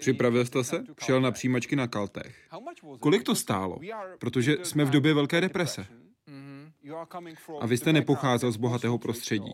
[0.00, 0.84] Připravil jste se?
[1.04, 2.48] Šel na přijímačky na Kaltech.
[3.00, 3.78] Kolik to stálo?
[4.18, 5.86] Protože jsme v době velké deprese.
[7.60, 9.52] A vy jste nepocházel z bohatého prostředí.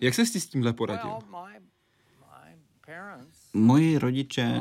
[0.00, 1.18] Jak se s tímhle poradil?
[3.54, 4.60] Moji rodiče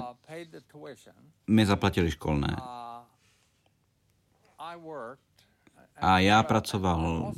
[1.47, 2.57] mi zaplatili školné.
[6.01, 7.33] A já pracoval.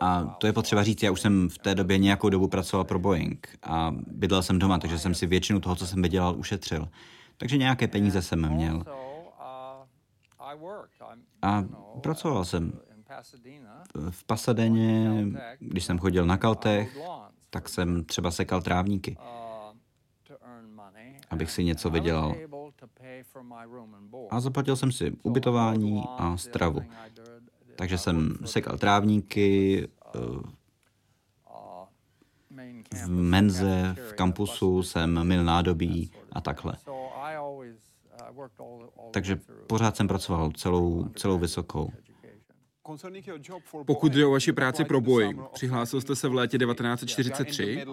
[0.00, 2.98] A to je potřeba říct, já už jsem v té době nějakou dobu pracoval pro
[2.98, 6.88] Boeing a bydlel jsem doma, takže jsem si většinu toho, co jsem vydělal, ušetřil.
[7.36, 8.84] Takže nějaké peníze jsem měl.
[11.42, 11.64] A
[12.02, 12.80] pracoval jsem
[14.10, 15.24] v Pasadeně,
[15.58, 16.98] když jsem chodil na Kaltech,
[17.50, 19.16] tak jsem třeba sekal trávníky,
[21.30, 22.34] abych si něco vydělal.
[24.30, 26.80] A zaplatil jsem si ubytování a stravu.
[27.76, 30.18] Takže jsem sekal trávníky eh,
[33.04, 36.76] v menze, v kampusu jsem mil nádobí a takhle.
[39.10, 41.90] Takže pořád jsem pracoval celou, celou vysokou.
[43.86, 47.84] Pokud jde o vaši práci pro Boeing, přihlásil jste se v létě 1943,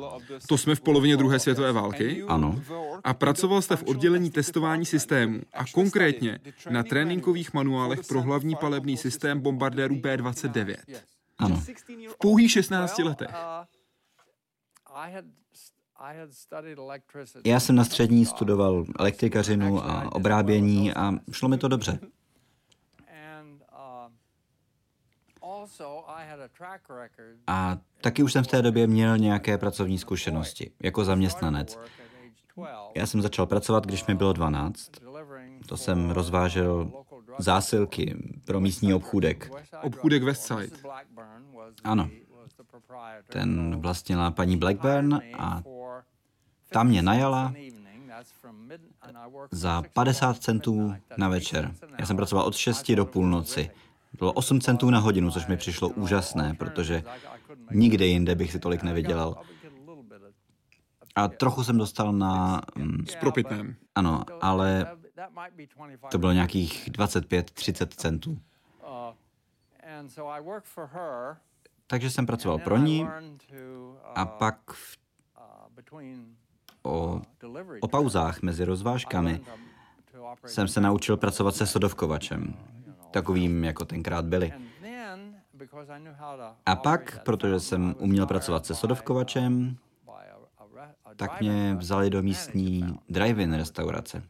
[0.48, 2.24] to jsme v polovině druhé světové války.
[2.28, 2.62] Ano.
[3.04, 8.98] A pracoval jste v oddělení testování systému a konkrétně na tréninkových manuálech pro hlavní palebný
[8.98, 10.76] systém bombardérů B-29.
[11.38, 11.62] Ano.
[12.08, 13.30] V pouhých 16 letech.
[17.46, 22.00] Já jsem na střední studoval elektrikařinu a obrábění a šlo mi to dobře.
[27.48, 31.80] A taky už jsem v té době měl nějaké pracovní zkušenosti, jako zaměstnanec.
[32.96, 34.92] Já jsem začal pracovat, když mi bylo 12.
[35.68, 36.92] To jsem rozvážel
[37.38, 39.52] zásilky pro místní obchůdek.
[39.82, 40.78] Obchůdek Westside.
[41.84, 42.10] Ano.
[43.32, 45.62] Ten vlastnila paní Blackburn a
[46.70, 47.54] ta mě najala
[49.52, 51.76] za 50 centů na večer.
[52.00, 53.72] Já jsem pracoval od 6 do půlnoci.
[54.18, 57.04] Bylo 8 centů na hodinu, což mi přišlo úžasné, protože
[57.72, 59.42] nikde jinde bych si tolik nevydělal.
[61.16, 62.62] A trochu jsem dostal na...
[62.76, 63.76] Mm, S propitném.
[63.96, 64.98] Ano, ale
[66.12, 68.40] to bylo nějakých 25-30 centů.
[71.88, 73.08] Takže jsem pracoval pro ní
[74.16, 74.98] a pak v,
[76.84, 77.22] o,
[77.80, 79.42] o pauzách mezi rozvážkami
[80.46, 82.54] jsem se naučil pracovat se sodovkovačem
[83.14, 84.54] takovým, jako tenkrát byli.
[86.66, 89.78] A pak, protože jsem uměl pracovat se sodovkovačem,
[91.16, 94.24] tak mě vzali do místní drive-in restaurace.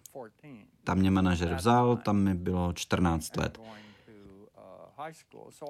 [0.84, 3.62] Tam mě manažer vzal, tam mi bylo 14 let.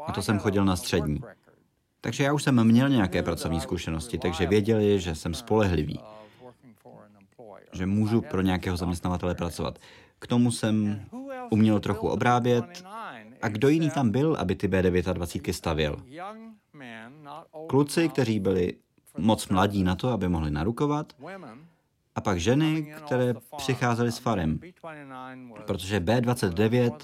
[0.06, 1.22] A to jsem chodil na střední.
[2.02, 6.00] Takže já už jsem měl nějaké pracovní zkušenosti, takže věděli, že jsem spolehlivý,
[7.72, 9.80] že můžu pro nějakého zaměstnavatele pracovat.
[10.20, 11.06] K tomu jsem
[11.50, 12.84] uměl trochu obrábět
[13.42, 15.96] a kdo jiný tam byl, aby ty B29 stavěl?
[17.70, 18.74] Kluci, kteří byli
[19.18, 21.14] moc mladí na to, aby mohli narukovat,
[22.16, 24.60] a pak ženy, které přicházely s farem,
[25.66, 26.98] protože B29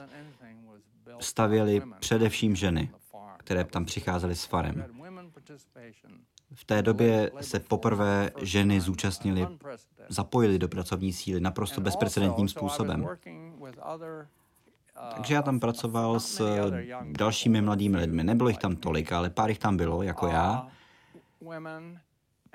[1.19, 2.91] stavěli především ženy,
[3.37, 4.85] které tam přicházely s farem.
[6.53, 9.47] V té době se poprvé ženy zúčastnily,
[10.09, 13.07] zapojily do pracovní síly naprosto bezprecedentním způsobem.
[15.15, 16.59] Takže já tam pracoval s
[17.11, 18.23] dalšími mladými lidmi.
[18.23, 20.67] Nebylo jich tam tolik, ale pár jich tam bylo, jako já.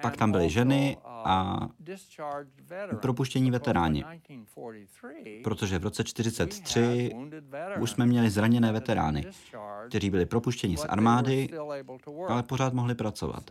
[0.03, 1.59] Pak tam byly ženy a
[3.01, 4.05] propuštění veteráni.
[5.45, 7.11] Protože v roce 43
[7.81, 9.27] už jsme měli zraněné veterány,
[9.89, 11.49] kteří byli propuštěni z armády,
[12.29, 13.51] ale pořád mohli pracovat.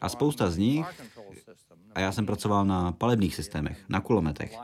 [0.00, 0.86] A spousta z nich,
[1.94, 4.56] a já jsem pracoval na palebných systémech, na kulometech,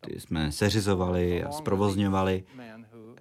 [0.00, 2.44] ty jsme seřizovali a zprovozňovali.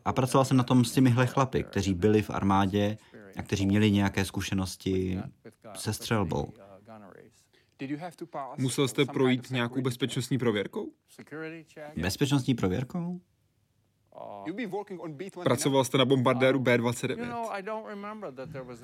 [0.05, 2.97] A pracoval jsem na tom s těmihle chlapy, kteří byli v armádě
[3.38, 5.20] a kteří měli nějaké zkušenosti
[5.74, 6.53] se střelbou.
[8.57, 10.91] Musel jste projít nějakou bezpečnostní prověrkou?
[12.01, 13.22] Bezpečnostní prověrkou?
[15.43, 17.18] Pracoval jste na bombardéru B-29.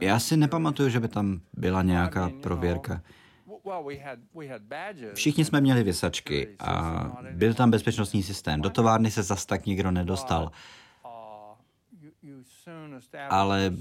[0.02, 3.02] Já si nepamatuju, že by tam byla nějaká prověrka.
[5.14, 8.62] Všichni jsme měli vysačky a byl tam bezpečnostní systém.
[8.62, 10.52] Do továrny se zas tak nikdo nedostal.
[13.30, 13.74] ale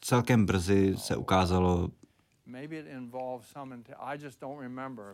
[0.00, 1.88] celkem brzy se ukázalo,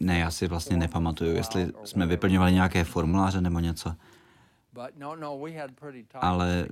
[0.01, 3.95] ne, já si vlastně nepamatuju, jestli jsme vyplňovali nějaké formuláře nebo něco.
[4.97, 5.41] No, no,
[6.15, 6.69] ale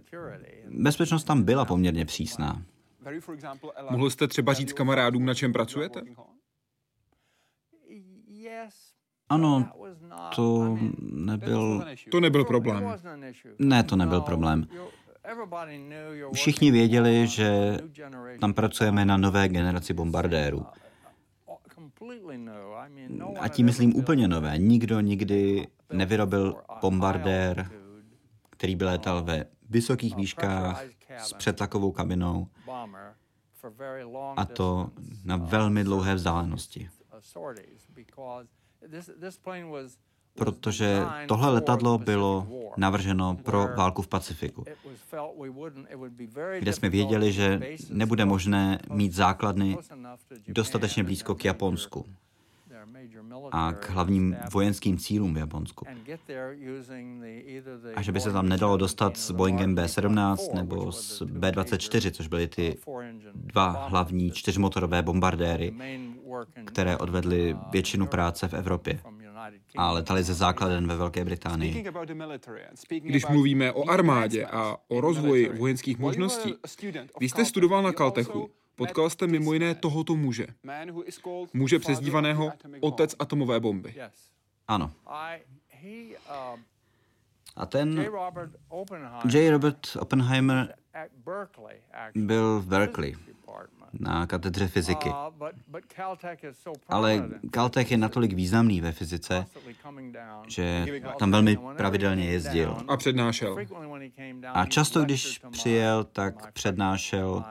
[0.69, 2.63] bezpečnost tam byla poměrně přísná.
[3.91, 6.03] Mohl jste třeba říct kamarádům, na čem pracujete?
[9.29, 9.69] Ano,
[10.37, 11.85] to nebyl...
[12.11, 12.85] To nebyl problém.
[13.59, 14.67] Ne, to nebyl no, problém.
[16.33, 17.79] Všichni věděli, že
[18.41, 20.67] tam pracujeme na nové generaci bombardérů.
[23.41, 24.59] A tím myslím úplně nové.
[24.59, 27.71] Nikdo nikdy nevyrobil bombardér,
[28.65, 30.85] který by létal ve vysokých výškách
[31.19, 32.49] s přetlakovou kabinou
[34.37, 34.91] a to
[35.25, 36.89] na velmi dlouhé vzdálenosti.
[40.35, 42.47] Protože tohle letadlo bylo
[42.77, 44.65] navrženo pro válku v Pacifiku,
[46.59, 47.61] kde jsme věděli, že
[47.91, 49.79] nebude možné mít základny
[50.49, 52.07] dostatečně blízko k Japonsku
[53.53, 55.87] a k hlavním vojenským cílům v Japonsku.
[57.95, 62.49] A že by se tam nedalo dostat s Boeingem B-17 nebo s B-24, což byly
[62.49, 62.77] ty
[63.35, 65.75] dva hlavní čtyřmotorové bombardéry,
[66.65, 69.01] které odvedly většinu práce v Evropě
[69.77, 71.85] a letali ze základen ve Velké Británii.
[73.01, 76.55] Když mluvíme o armádě a o rozvoji vojenských možností,
[77.21, 80.47] vy jste studoval na Caltechu, Potkal jste mimo jiné tohoto muže.
[81.53, 83.95] Muže přezdívaného otec atomové bomby.
[84.69, 84.93] Ano.
[87.57, 87.99] A ten
[89.25, 89.51] J.
[89.51, 90.75] Robert Oppenheimer
[92.15, 93.17] byl v Berkeley
[94.01, 95.11] na katedře fyziky.
[96.89, 99.47] Ale Caltech je natolik významný ve fyzice,
[100.49, 100.87] že
[101.19, 102.77] tam velmi pravidelně jezdil.
[102.89, 103.57] A přednášel.
[104.53, 107.45] A často, když přijel, tak přednášel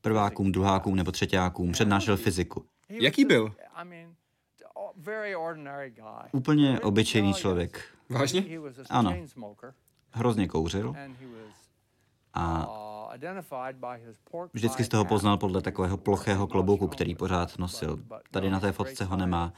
[0.00, 2.64] prvákům, druhákům nebo třetíákům, přednášel fyziku.
[2.88, 3.54] Jaký byl?
[6.32, 7.84] Úplně obyčejný člověk.
[8.08, 8.44] Vážně?
[8.90, 9.16] Ano.
[10.18, 10.94] Hrozně kouřil.
[12.34, 12.68] A
[14.52, 17.98] vždycky z toho poznal podle takového plochého klobouku, který pořád nosil.
[18.30, 19.52] Tady na té fotce ho nemá,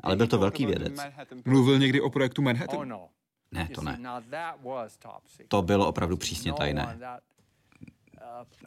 [0.00, 1.00] ale byl to velký vědec.
[1.44, 2.78] Mluvil někdy o projektu Manhattan?
[2.78, 3.08] Oh, no.
[3.52, 3.98] Ne, to ne.
[5.48, 6.98] To bylo opravdu přísně tajné.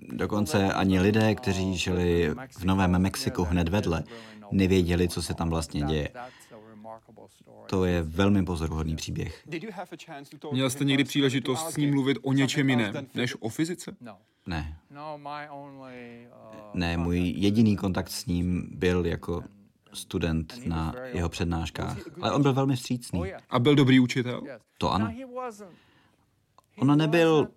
[0.02, 4.04] Dokonce ani lidé, kteří žili v Novém Mexiku hned vedle,
[4.52, 6.10] nevěděli, co se tam vlastně děje.
[7.70, 9.48] To je velmi pozoruhodný příběh.
[10.52, 13.96] Měl jste někdy příležitost s ním mluvit o něčem jiném, než o fyzice?
[14.48, 14.78] Ne.
[16.74, 19.44] Ne, můj jediný kontakt s ním byl jako
[19.94, 21.98] student na jeho přednáškách.
[22.22, 23.34] Ale on byl velmi vstřícný.
[23.50, 24.44] A byl dobrý učitel?
[24.78, 25.14] To ano.
[26.78, 27.48] On nebyl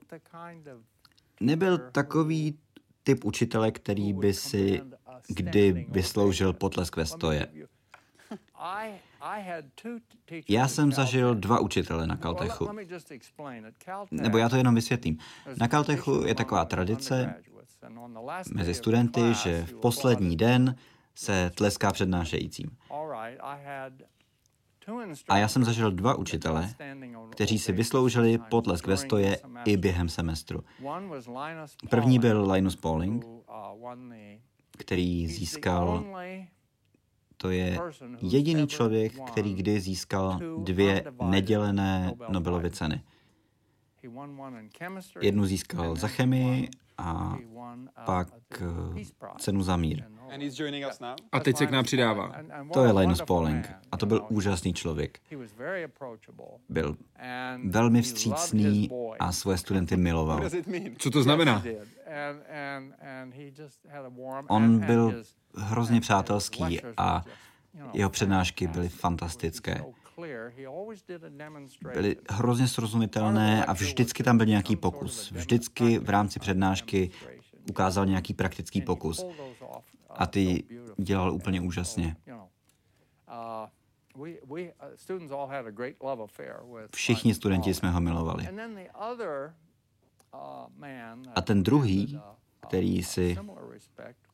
[1.41, 2.59] nebyl takový
[3.03, 4.81] typ učitele, který by si
[5.29, 7.49] kdy vysloužil potlesk ve stoje.
[10.49, 12.69] Já jsem zažil dva učitele na Caltechu.
[14.11, 15.19] Nebo já to jenom vysvětlím.
[15.57, 17.35] Na Caltechu je taková tradice
[18.55, 20.77] mezi studenty, že v poslední den
[21.15, 22.77] se tleská přednášejícím.
[25.29, 26.75] A já jsem zažil dva učitele,
[27.31, 30.65] kteří si vysloužili potlesk ve stoje i během semestru.
[31.91, 33.25] První byl Linus Pauling,
[34.79, 36.05] který získal
[37.43, 37.79] to je
[38.21, 43.03] jediný člověk, který kdy získal dvě nedělené Nobelovy ceny.
[45.21, 46.69] Jednu získal za chemii
[46.99, 47.37] a
[48.07, 48.29] pak
[48.61, 49.03] eh,
[49.39, 50.05] cenu za mír.
[51.33, 52.33] A teď se k nám přidává.
[52.73, 55.21] To je Linus Pauling a to byl úžasný člověk.
[56.69, 56.97] Byl
[57.65, 58.91] velmi vstřícný
[59.21, 60.41] a svoje studenty miloval.
[60.99, 61.63] Co to znamená?
[64.49, 65.23] On byl
[65.55, 67.25] hrozně přátelský a
[67.93, 69.85] jeho přednášky byly fantastické.
[71.93, 75.31] Byly hrozně srozumitelné a vždycky tam byl nějaký pokus.
[75.31, 77.11] Vždycky v rámci přednášky
[77.71, 79.27] ukázal nějaký praktický pokus.
[80.11, 80.65] A ty
[80.97, 82.17] dělal úplně úžasně.
[86.95, 88.49] Všichni studenti jsme ho milovali.
[91.35, 92.21] A ten druhý,
[92.61, 93.37] který si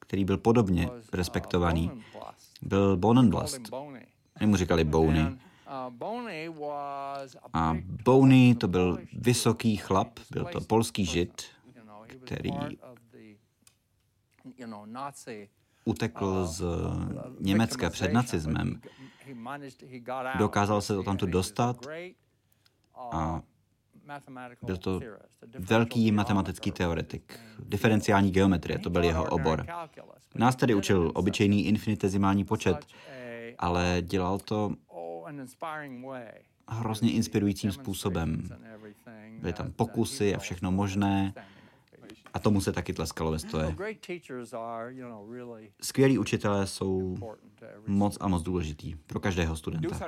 [0.09, 1.91] který byl podobně respektovaný,
[2.63, 3.61] byl Bonenblast.
[4.41, 5.39] Mu říkali Bony.
[7.53, 11.43] A Bony to byl vysoký chlap, byl to polský žid,
[12.25, 12.51] který
[15.85, 16.65] utekl z
[17.41, 18.81] Německa před nacismem.
[20.39, 21.87] Dokázal se to tamto dostat
[22.97, 23.43] a
[24.63, 25.01] Byl to
[25.59, 27.41] velký matematický teoretik.
[27.59, 29.67] Diferenciální geometrie, to byl jeho obor.
[30.35, 32.87] Nás tedy učil obyčejný infinitezimální počet,
[33.59, 34.73] ale dělal to
[36.69, 38.49] hrozně inspirujícím způsobem.
[39.41, 41.35] Byly tam pokusy a všechno možné.
[42.35, 43.77] A tomu se taky tleskalo ve stoje.
[45.81, 47.17] Skvělí učitelé jsou
[47.87, 50.01] moc a moc důležitý pro každého studenta.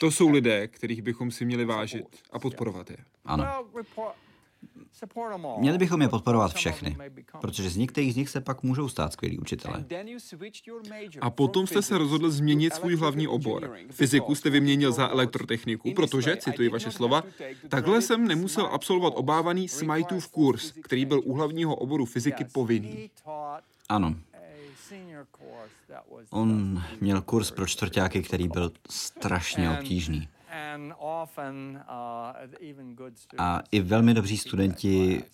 [0.00, 2.96] To jsou lidé, kterých bychom si měli vážit a podporovat je.
[3.24, 3.44] Ano.
[5.58, 6.96] Měli bychom je podporovat všechny,
[7.40, 9.84] protože z některých z nich se pak můžou stát skvělí učitelé.
[11.20, 13.76] A potom jste se rozhodl změnit svůj hlavní obor.
[13.90, 17.22] Fyziku jste vyměnil za elektrotechniku, protože, cituji vaše slova,
[17.68, 23.10] takhle jsem nemusel absolvovat obávaný Smytův kurz, který byl u hlavního oboru fyziky povinný.
[23.88, 24.14] Ano.
[26.30, 30.28] On měl kurz pro čtvrtáky, který byl strašně obtížný.
[33.38, 35.24] A i velmi dobří studenti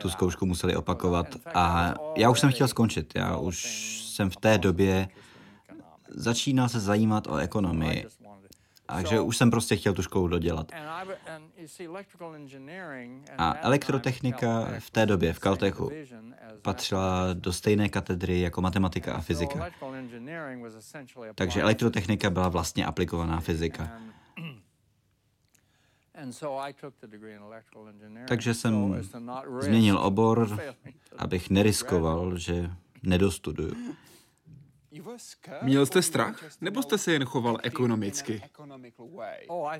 [0.00, 1.26] tu zkoušku museli opakovat.
[1.54, 3.12] A já už jsem chtěl skončit.
[3.14, 3.64] Já už
[4.06, 5.08] jsem v té době
[6.08, 8.06] začínal se zajímat o ekonomii.
[8.94, 10.72] Takže už jsem prostě chtěl tu školu dodělat.
[13.38, 15.90] A elektrotechnika v té době v Caltechu
[16.62, 19.70] patřila do stejné katedry jako matematika a fyzika.
[21.34, 24.00] Takže elektrotechnika byla vlastně aplikovaná fyzika.
[28.28, 29.02] Takže jsem
[29.60, 30.58] změnil obor,
[31.18, 32.70] abych neriskoval, že
[33.02, 33.74] nedostuduju.
[35.62, 38.42] Měl jste strach, nebo jste se jen choval ekonomicky?
[39.48, 39.72] Oh,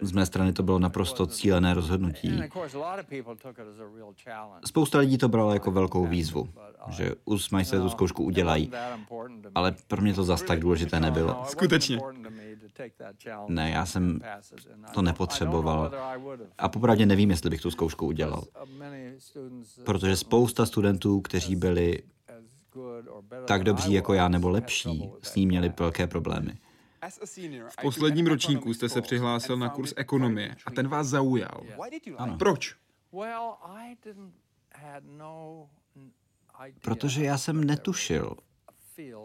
[0.00, 2.42] Z mé strany to bylo naprosto cílené rozhodnutí.
[4.64, 6.48] Spousta lidí to bralo jako velkou výzvu, uh,
[6.90, 8.70] že usmaj se tu zkoušku udělají,
[9.54, 11.44] ale pro mě to zas tak důležité nebylo.
[11.44, 11.98] Skutečně.
[13.48, 14.20] Ne, já jsem
[14.94, 15.92] to nepotřeboval.
[16.58, 18.44] A popravdě nevím, jestli bych tu zkoušku udělal.
[19.84, 22.02] Protože spousta studentů, kteří byli
[23.46, 26.58] tak dobří jako já nebo lepší, s ním měli velké problémy.
[27.68, 31.62] V posledním ročníku jste se přihlásil na kurz ekonomie a ten vás zaujal.
[32.18, 32.38] Ano.
[32.38, 32.74] Proč?
[36.80, 38.36] Protože já jsem netušil,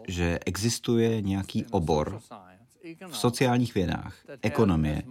[0.08, 2.20] že existuje nějaký obor
[3.10, 5.02] v sociálních vědách, ekonomie,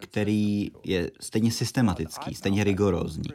[0.00, 3.30] který je stejně systematický, stejně rigorózní.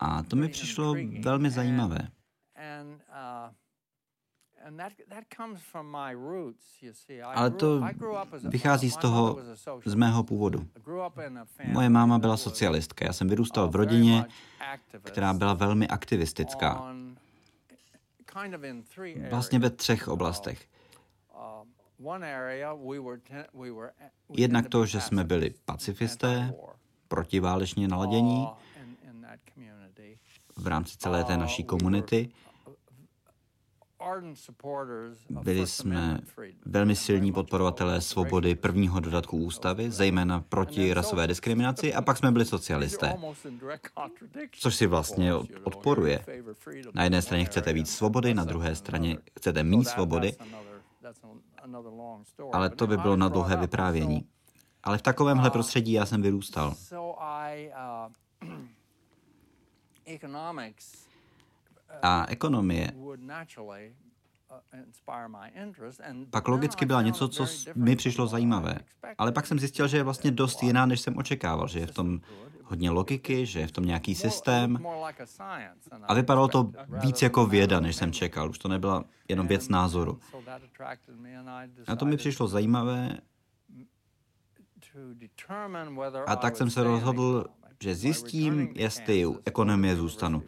[0.00, 1.98] A to mi přišlo velmi zajímavé.
[7.34, 7.80] Ale to
[8.48, 9.38] vychází z toho,
[9.84, 10.68] z mého původu.
[11.64, 13.04] Moje máma byla socialistka.
[13.04, 14.24] Já jsem vyrůstal v rodině,
[15.02, 16.94] která byla velmi aktivistická.
[19.30, 20.68] Vlastně ve třech oblastech.
[24.28, 26.54] Jednak to, že jsme byli pacifisté,
[27.08, 28.48] protiváleční naladění
[30.56, 32.30] v rámci celé té naší komunity
[35.30, 36.20] byli jsme
[36.66, 42.44] velmi silní podporovatelé svobody prvního dodatku ústavy, zejména proti rasové diskriminaci, a pak jsme byli
[42.44, 43.16] socialisté.
[44.52, 46.24] Což si vlastně odporuje.
[46.94, 50.36] Na jedné straně chcete víc svobody, na druhé straně chcete mít svobody,
[52.52, 54.26] ale to by bylo na dlouhé vyprávění.
[54.82, 56.74] Ale v takovémhle prostředí já jsem vyrůstal.
[62.02, 62.92] A ekonomie
[66.30, 68.78] pak logicky byla něco, co mi přišlo zajímavé.
[69.18, 71.94] Ale pak jsem zjistil, že je vlastně dost jiná, než jsem očekával, že je v
[71.94, 72.20] tom
[72.64, 74.86] hodně logiky, že je v tom nějaký systém.
[76.02, 78.50] A vypadalo to víc jako věda, než jsem čekal.
[78.50, 80.20] Už to nebyla jenom věc názoru.
[81.86, 83.18] A to mi přišlo zajímavé.
[86.26, 87.46] A tak jsem se rozhodl,
[87.82, 90.42] že zjistím, jestli u ekonomie zůstanu.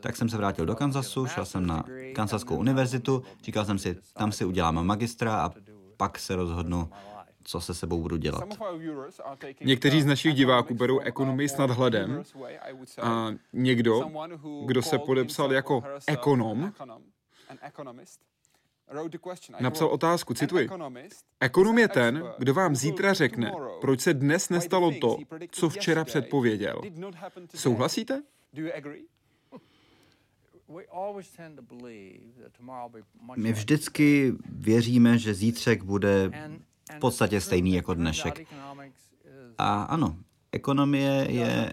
[0.00, 4.32] Tak jsem se vrátil do Kansasu, šel jsem na Kansaskou univerzitu, říkal jsem si, tam
[4.32, 5.50] si udělám magistra a
[5.96, 6.90] pak se rozhodnu,
[7.44, 8.48] co se sebou budu dělat.
[9.60, 12.22] Někteří z našich diváků berou ekonomii s nadhledem
[13.02, 14.10] a někdo,
[14.66, 16.72] kdo se podepsal jako ekonom,
[19.60, 20.68] napsal otázku, cituji.
[21.40, 25.16] Ekonom je ten, kdo vám zítra řekne, proč se dnes nestalo to,
[25.50, 26.80] co včera předpověděl.
[27.54, 28.22] Souhlasíte?
[33.36, 36.30] My vždycky věříme, že zítřek bude
[36.96, 38.48] v podstatě stejný jako dnešek.
[39.58, 40.16] A ano,
[40.58, 41.72] ekonomie je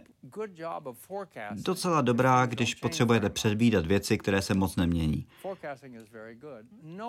[1.51, 5.27] docela dobrá, když potřebujete předvídat věci, které se moc nemění.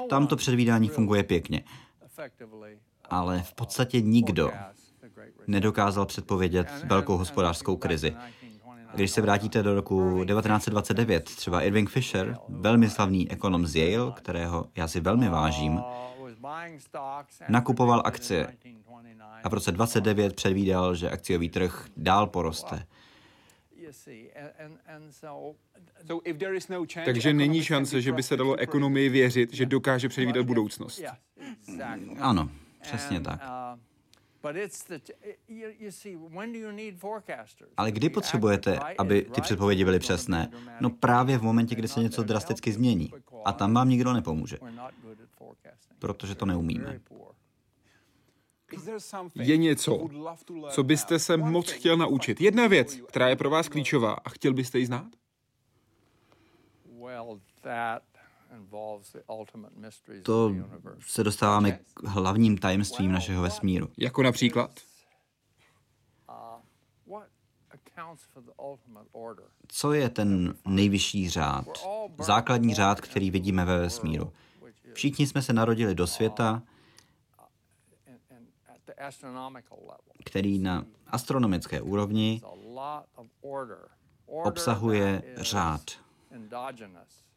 [0.08, 1.64] Tam to předvídání funguje pěkně.
[3.04, 4.50] Ale v podstatě nikdo
[5.46, 8.16] nedokázal předpovědět velkou hospodářskou krizi.
[8.94, 14.66] Když se vrátíte do roku 1929, třeba Irving Fisher, velmi slavný ekonom z Yale, kterého
[14.76, 15.80] já si velmi vážím,
[17.48, 18.56] nakupoval akcie
[19.44, 22.86] a v roce 29 předvídal, že akciový trh dál poroste.
[27.04, 31.02] Takže není šance, že by se dalo ekonomii věřit, že dokáže předvídat budoucnost.
[32.20, 32.50] Ano,
[32.82, 33.40] přesně tak.
[37.76, 40.50] Ale kdy potřebujete, aby ty předpovědi byly přesné?
[40.80, 43.10] No právě v momentě, kdy se něco drasticky změní.
[43.44, 44.58] A tam vám nikdo nepomůže.
[45.98, 47.00] Protože to neumíme.
[49.34, 50.08] Je něco,
[50.70, 52.40] co byste se moc chtěl naučit?
[52.40, 55.06] Jedna věc, která je pro vás klíčová a chtěl byste ji znát?
[60.22, 60.52] To
[61.00, 63.88] se dostáváme k hlavním tajemstvím našeho vesmíru.
[63.98, 64.70] Jako například?
[69.68, 71.66] Co je ten nejvyšší řád?
[72.18, 74.32] Základní řád, který vidíme ve vesmíru.
[74.92, 76.62] Všichni jsme se narodili do světa,
[80.24, 82.42] který na astronomické úrovni
[84.26, 86.05] obsahuje řád.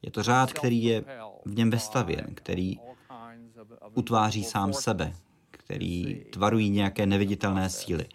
[0.02, 1.04] Je to řád, který je
[1.46, 2.80] v něm vestavěn, který
[3.94, 5.14] utváří sám sebe,
[5.52, 8.06] který tvarují nějaké neviditelné síly.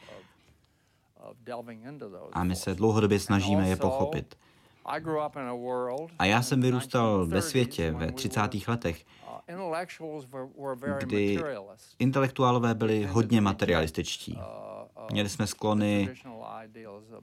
[2.33, 4.39] A my se dlouhodobě snažíme je pochopit.
[6.19, 8.41] A já jsem vyrůstal ve světě ve 30.
[8.69, 9.05] letech,
[10.99, 11.39] kdy
[11.99, 14.39] intelektuálové byli hodně materialističtí.
[15.13, 16.11] Měli jsme sklony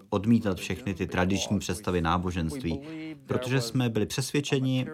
[0.09, 2.81] odmítat všechny ty tradiční představy náboženství,
[3.25, 4.87] protože jsme byli přesvědčeni,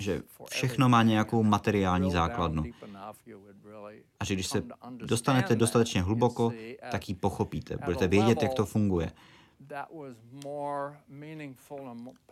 [0.00, 2.64] že všechno má nějakou materiální základnu.
[4.20, 4.62] A že když se
[4.96, 6.52] dostanete dostatečně hluboko,
[6.90, 7.76] tak ji pochopíte.
[7.84, 9.12] Budete vědět, jak to funguje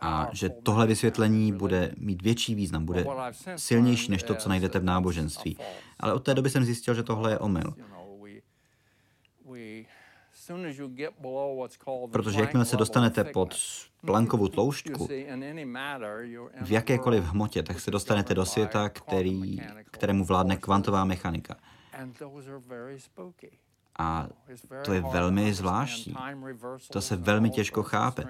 [0.01, 3.05] a že tohle vysvětlení bude mít větší význam, bude
[3.55, 5.57] silnější než to, co najdete v náboženství.
[5.99, 7.73] Ale od té doby jsem zjistil, že tohle je omyl.
[12.11, 13.55] Protože jakmile se dostanete pod
[14.05, 15.07] plankovou tloušťku
[16.61, 19.59] v jakékoliv hmotě, tak se dostanete do světa, který,
[19.91, 21.55] kterému vládne kvantová mechanika.
[23.97, 24.27] A
[24.85, 26.15] to je velmi zvláštní.
[26.91, 28.23] To se velmi těžko chápe.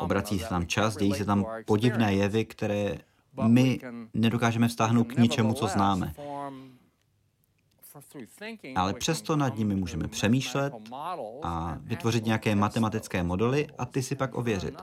[0.00, 2.98] Obrací se tam čas, dějí se tam podivné jevy, které
[3.46, 3.80] my
[4.14, 6.12] nedokážeme vztáhnout k ničemu, co známe.
[8.76, 10.72] Ale přesto nad nimi můžeme přemýšlet
[11.42, 14.74] a vytvořit nějaké matematické modely a ty si pak ověřit.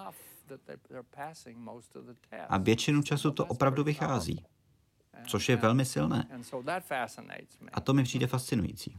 [2.50, 4.46] A většinu času to opravdu vychází
[5.28, 6.28] což je velmi silné.
[7.74, 8.98] A to mi přijde fascinující.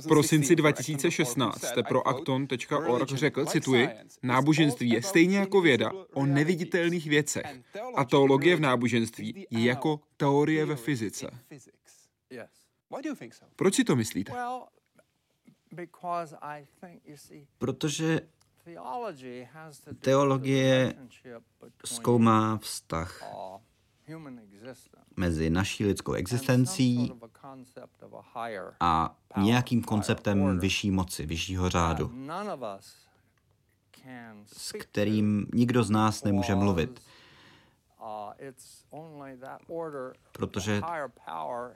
[0.00, 3.88] V prosinci 2016 jste pro acton.org řekl, cituji,
[4.22, 7.46] náboženství je stejně jako věda o neviditelných věcech
[7.96, 11.30] a teologie v náboženství je jako teorie ve fyzice.
[13.56, 14.32] Proč si to myslíte?
[17.58, 18.20] Protože
[20.00, 20.94] teologie
[21.84, 23.22] zkoumá vztah
[25.16, 27.12] mezi naší lidskou existencí
[28.80, 32.12] a nějakým konceptem vyšší moci, vyššího řádu,
[34.46, 37.02] s kterým nikdo z nás nemůže mluvit.
[40.32, 40.80] Protože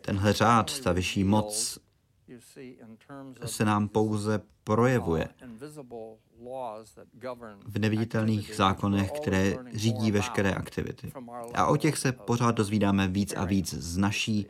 [0.00, 1.78] tenhle řád, ta vyšší moc,
[3.44, 5.28] se nám pouze projevuje
[7.66, 11.12] v neviditelných zákonech, které řídí veškeré aktivity.
[11.54, 14.46] A o těch se pořád dozvídáme víc a víc z, naší,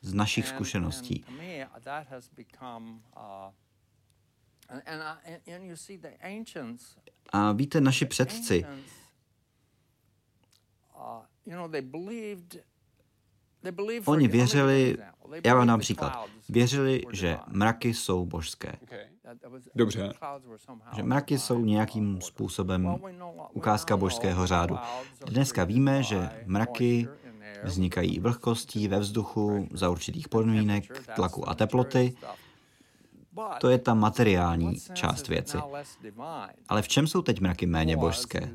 [0.00, 1.24] z našich zkušeností.
[7.32, 8.64] A víte, naši předci,
[14.04, 14.96] Oni věřili,
[15.44, 18.72] já vám dám příklad, věřili, že mraky jsou božské.
[19.74, 20.12] Dobře.
[20.96, 22.96] Že mraky jsou nějakým způsobem
[23.52, 24.78] ukázka božského řádu.
[25.26, 27.08] Dneska víme, že mraky
[27.64, 32.14] vznikají vlhkostí ve vzduchu za určitých podmínek, tlaku a teploty
[33.60, 35.58] to je ta materiální část věci.
[36.68, 38.50] Ale v čem jsou teď mraky méně božské?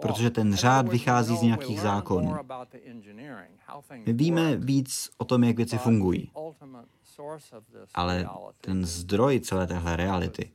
[0.00, 2.36] Protože ten řád vychází z nějakých zákonů.
[4.06, 6.30] My víme víc o tom, jak věci fungují.
[7.94, 8.28] Ale
[8.60, 10.50] ten zdroj celé téhle reality,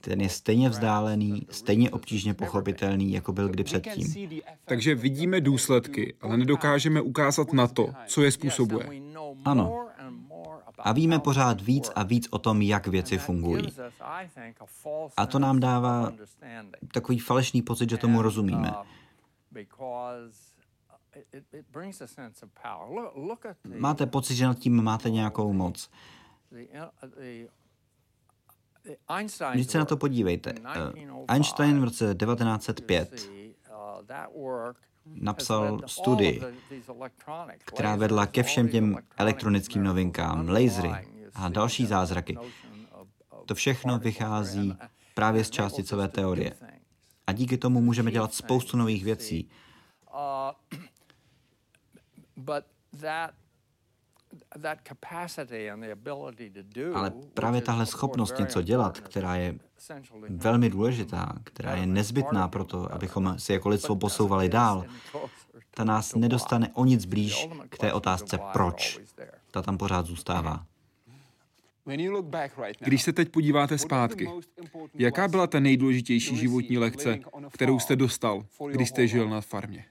[0.00, 4.32] ten je stejně vzdálený, stejně obtížně pochopitelný, jako byl kdy předtím.
[4.64, 8.86] Takže vidíme důsledky, ale nedokážeme ukázat na to, co je způsobuje.
[9.44, 9.86] Ano,
[10.84, 13.66] A víme pořád víc a víc o tom, jak věci fungují.
[15.16, 16.12] A to nám dává
[16.92, 18.72] takový falešný pocit, že tomu rozumíme.
[23.78, 25.90] Máte pocit, že nad tím máte nějakou moc.
[29.52, 30.54] Když se na to podívejte.
[31.28, 33.30] Einstein v roce 1905
[35.06, 36.42] napsal studii,
[37.58, 40.90] která vedla ke všem těm elektronickým novinkám, lasery
[41.34, 42.38] a další zázraky.
[43.46, 44.76] To všechno vychází
[45.14, 46.54] právě z částicové teorie.
[47.26, 49.50] A díky tomu můžeme dělat spoustu nových věcí.
[56.94, 59.58] Ale právě tahle schopnost něco dělat, která je
[60.28, 64.84] velmi důležitá, která je nezbytná pro to, abychom si jako lidstvo posouvali dál,
[65.70, 68.98] ta nás nedostane o nic blíž k té otázce proč.
[69.50, 70.66] Ta tam pořád zůstává.
[72.80, 74.28] Když se teď podíváte zpátky,
[74.94, 77.18] jaká byla ta nejdůležitější životní lekce,
[77.50, 79.84] kterou jste dostal, když jste žil na farmě?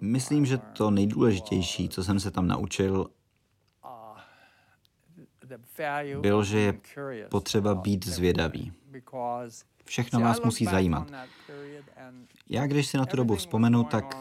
[0.00, 3.10] Myslím, že to nejdůležitější, co jsem se tam naučil,
[6.20, 6.80] byl, že je
[7.30, 8.72] potřeba být zvědavý.
[9.84, 11.10] Všechno vás musí zajímat.
[12.48, 14.16] Já, když si na tu dobu vzpomenu, tak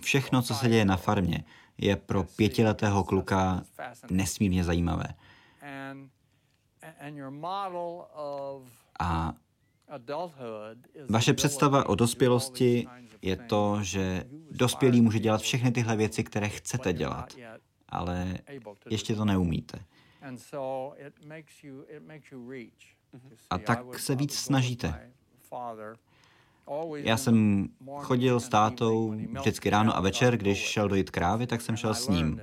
[0.00, 1.44] všechno, co se děje na farmě,
[1.78, 3.62] je pro pětiletého kluka
[4.10, 5.06] nesmírně zajímavé.
[9.00, 9.32] A
[11.08, 12.86] vaše představa o dospělosti
[13.22, 17.34] je to, že dospělý může dělat všechny tyhle věci, které chcete dělat,
[17.88, 18.38] ale
[18.90, 19.78] ještě to neumíte.
[23.50, 25.10] A tak se víc snažíte.
[26.94, 31.76] Já jsem chodil s tátou vždycky ráno a večer, když šel dojít krávy, tak jsem
[31.76, 32.40] šel s ním.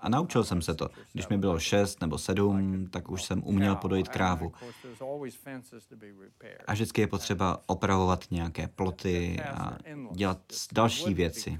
[0.00, 0.88] A naučil jsem se to.
[1.12, 4.52] Když mi bylo šest nebo sedm, tak už jsem uměl podojit krávu.
[6.66, 9.78] A vždycky je potřeba opravovat nějaké ploty a
[10.12, 10.38] dělat
[10.72, 11.56] další věci.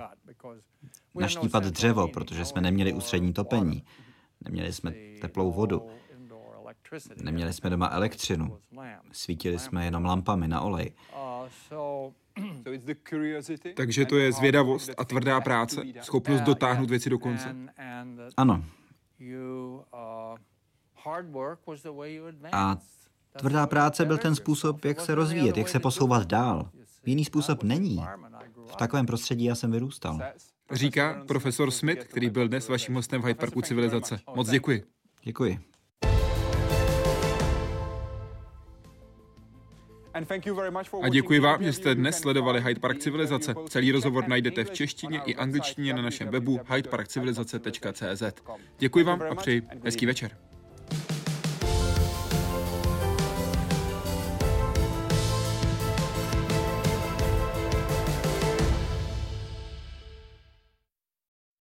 [1.14, 3.84] Naštípat dřevo, protože jsme neměli ústřední topení.
[4.45, 5.86] Neměli jsme teplou vodu.
[7.22, 8.59] Neměli jsme doma elektřinu.
[9.12, 10.93] Svítili jsme jenom lampami na olej.
[13.74, 17.57] Takže to je zvědavost a tvrdá práce, schopnost dotáhnout věci do konce.
[18.36, 18.64] Ano.
[22.53, 22.76] A
[23.38, 26.70] tvrdá práce byl ten způsob, jak se rozvíjet, jak se posouvat dál.
[27.07, 28.05] Jiný způsob není.
[28.66, 30.18] V takovém prostředí já jsem vyrůstal.
[30.72, 34.20] Říká profesor Smith, který byl dnes vaším hostem v Hyde Parku civilizace.
[34.34, 34.84] Moc děkuji.
[35.22, 35.70] Děkuji.
[41.03, 43.55] A děkuji vám, že jste dnes sledovali Hyde Park Civilizace.
[43.69, 48.23] Celý rozhovor najdete v češtině i angličtině na našem webu hydeparkcivilizace.cz.
[48.79, 50.31] Děkuji vám a přeji hezký večer.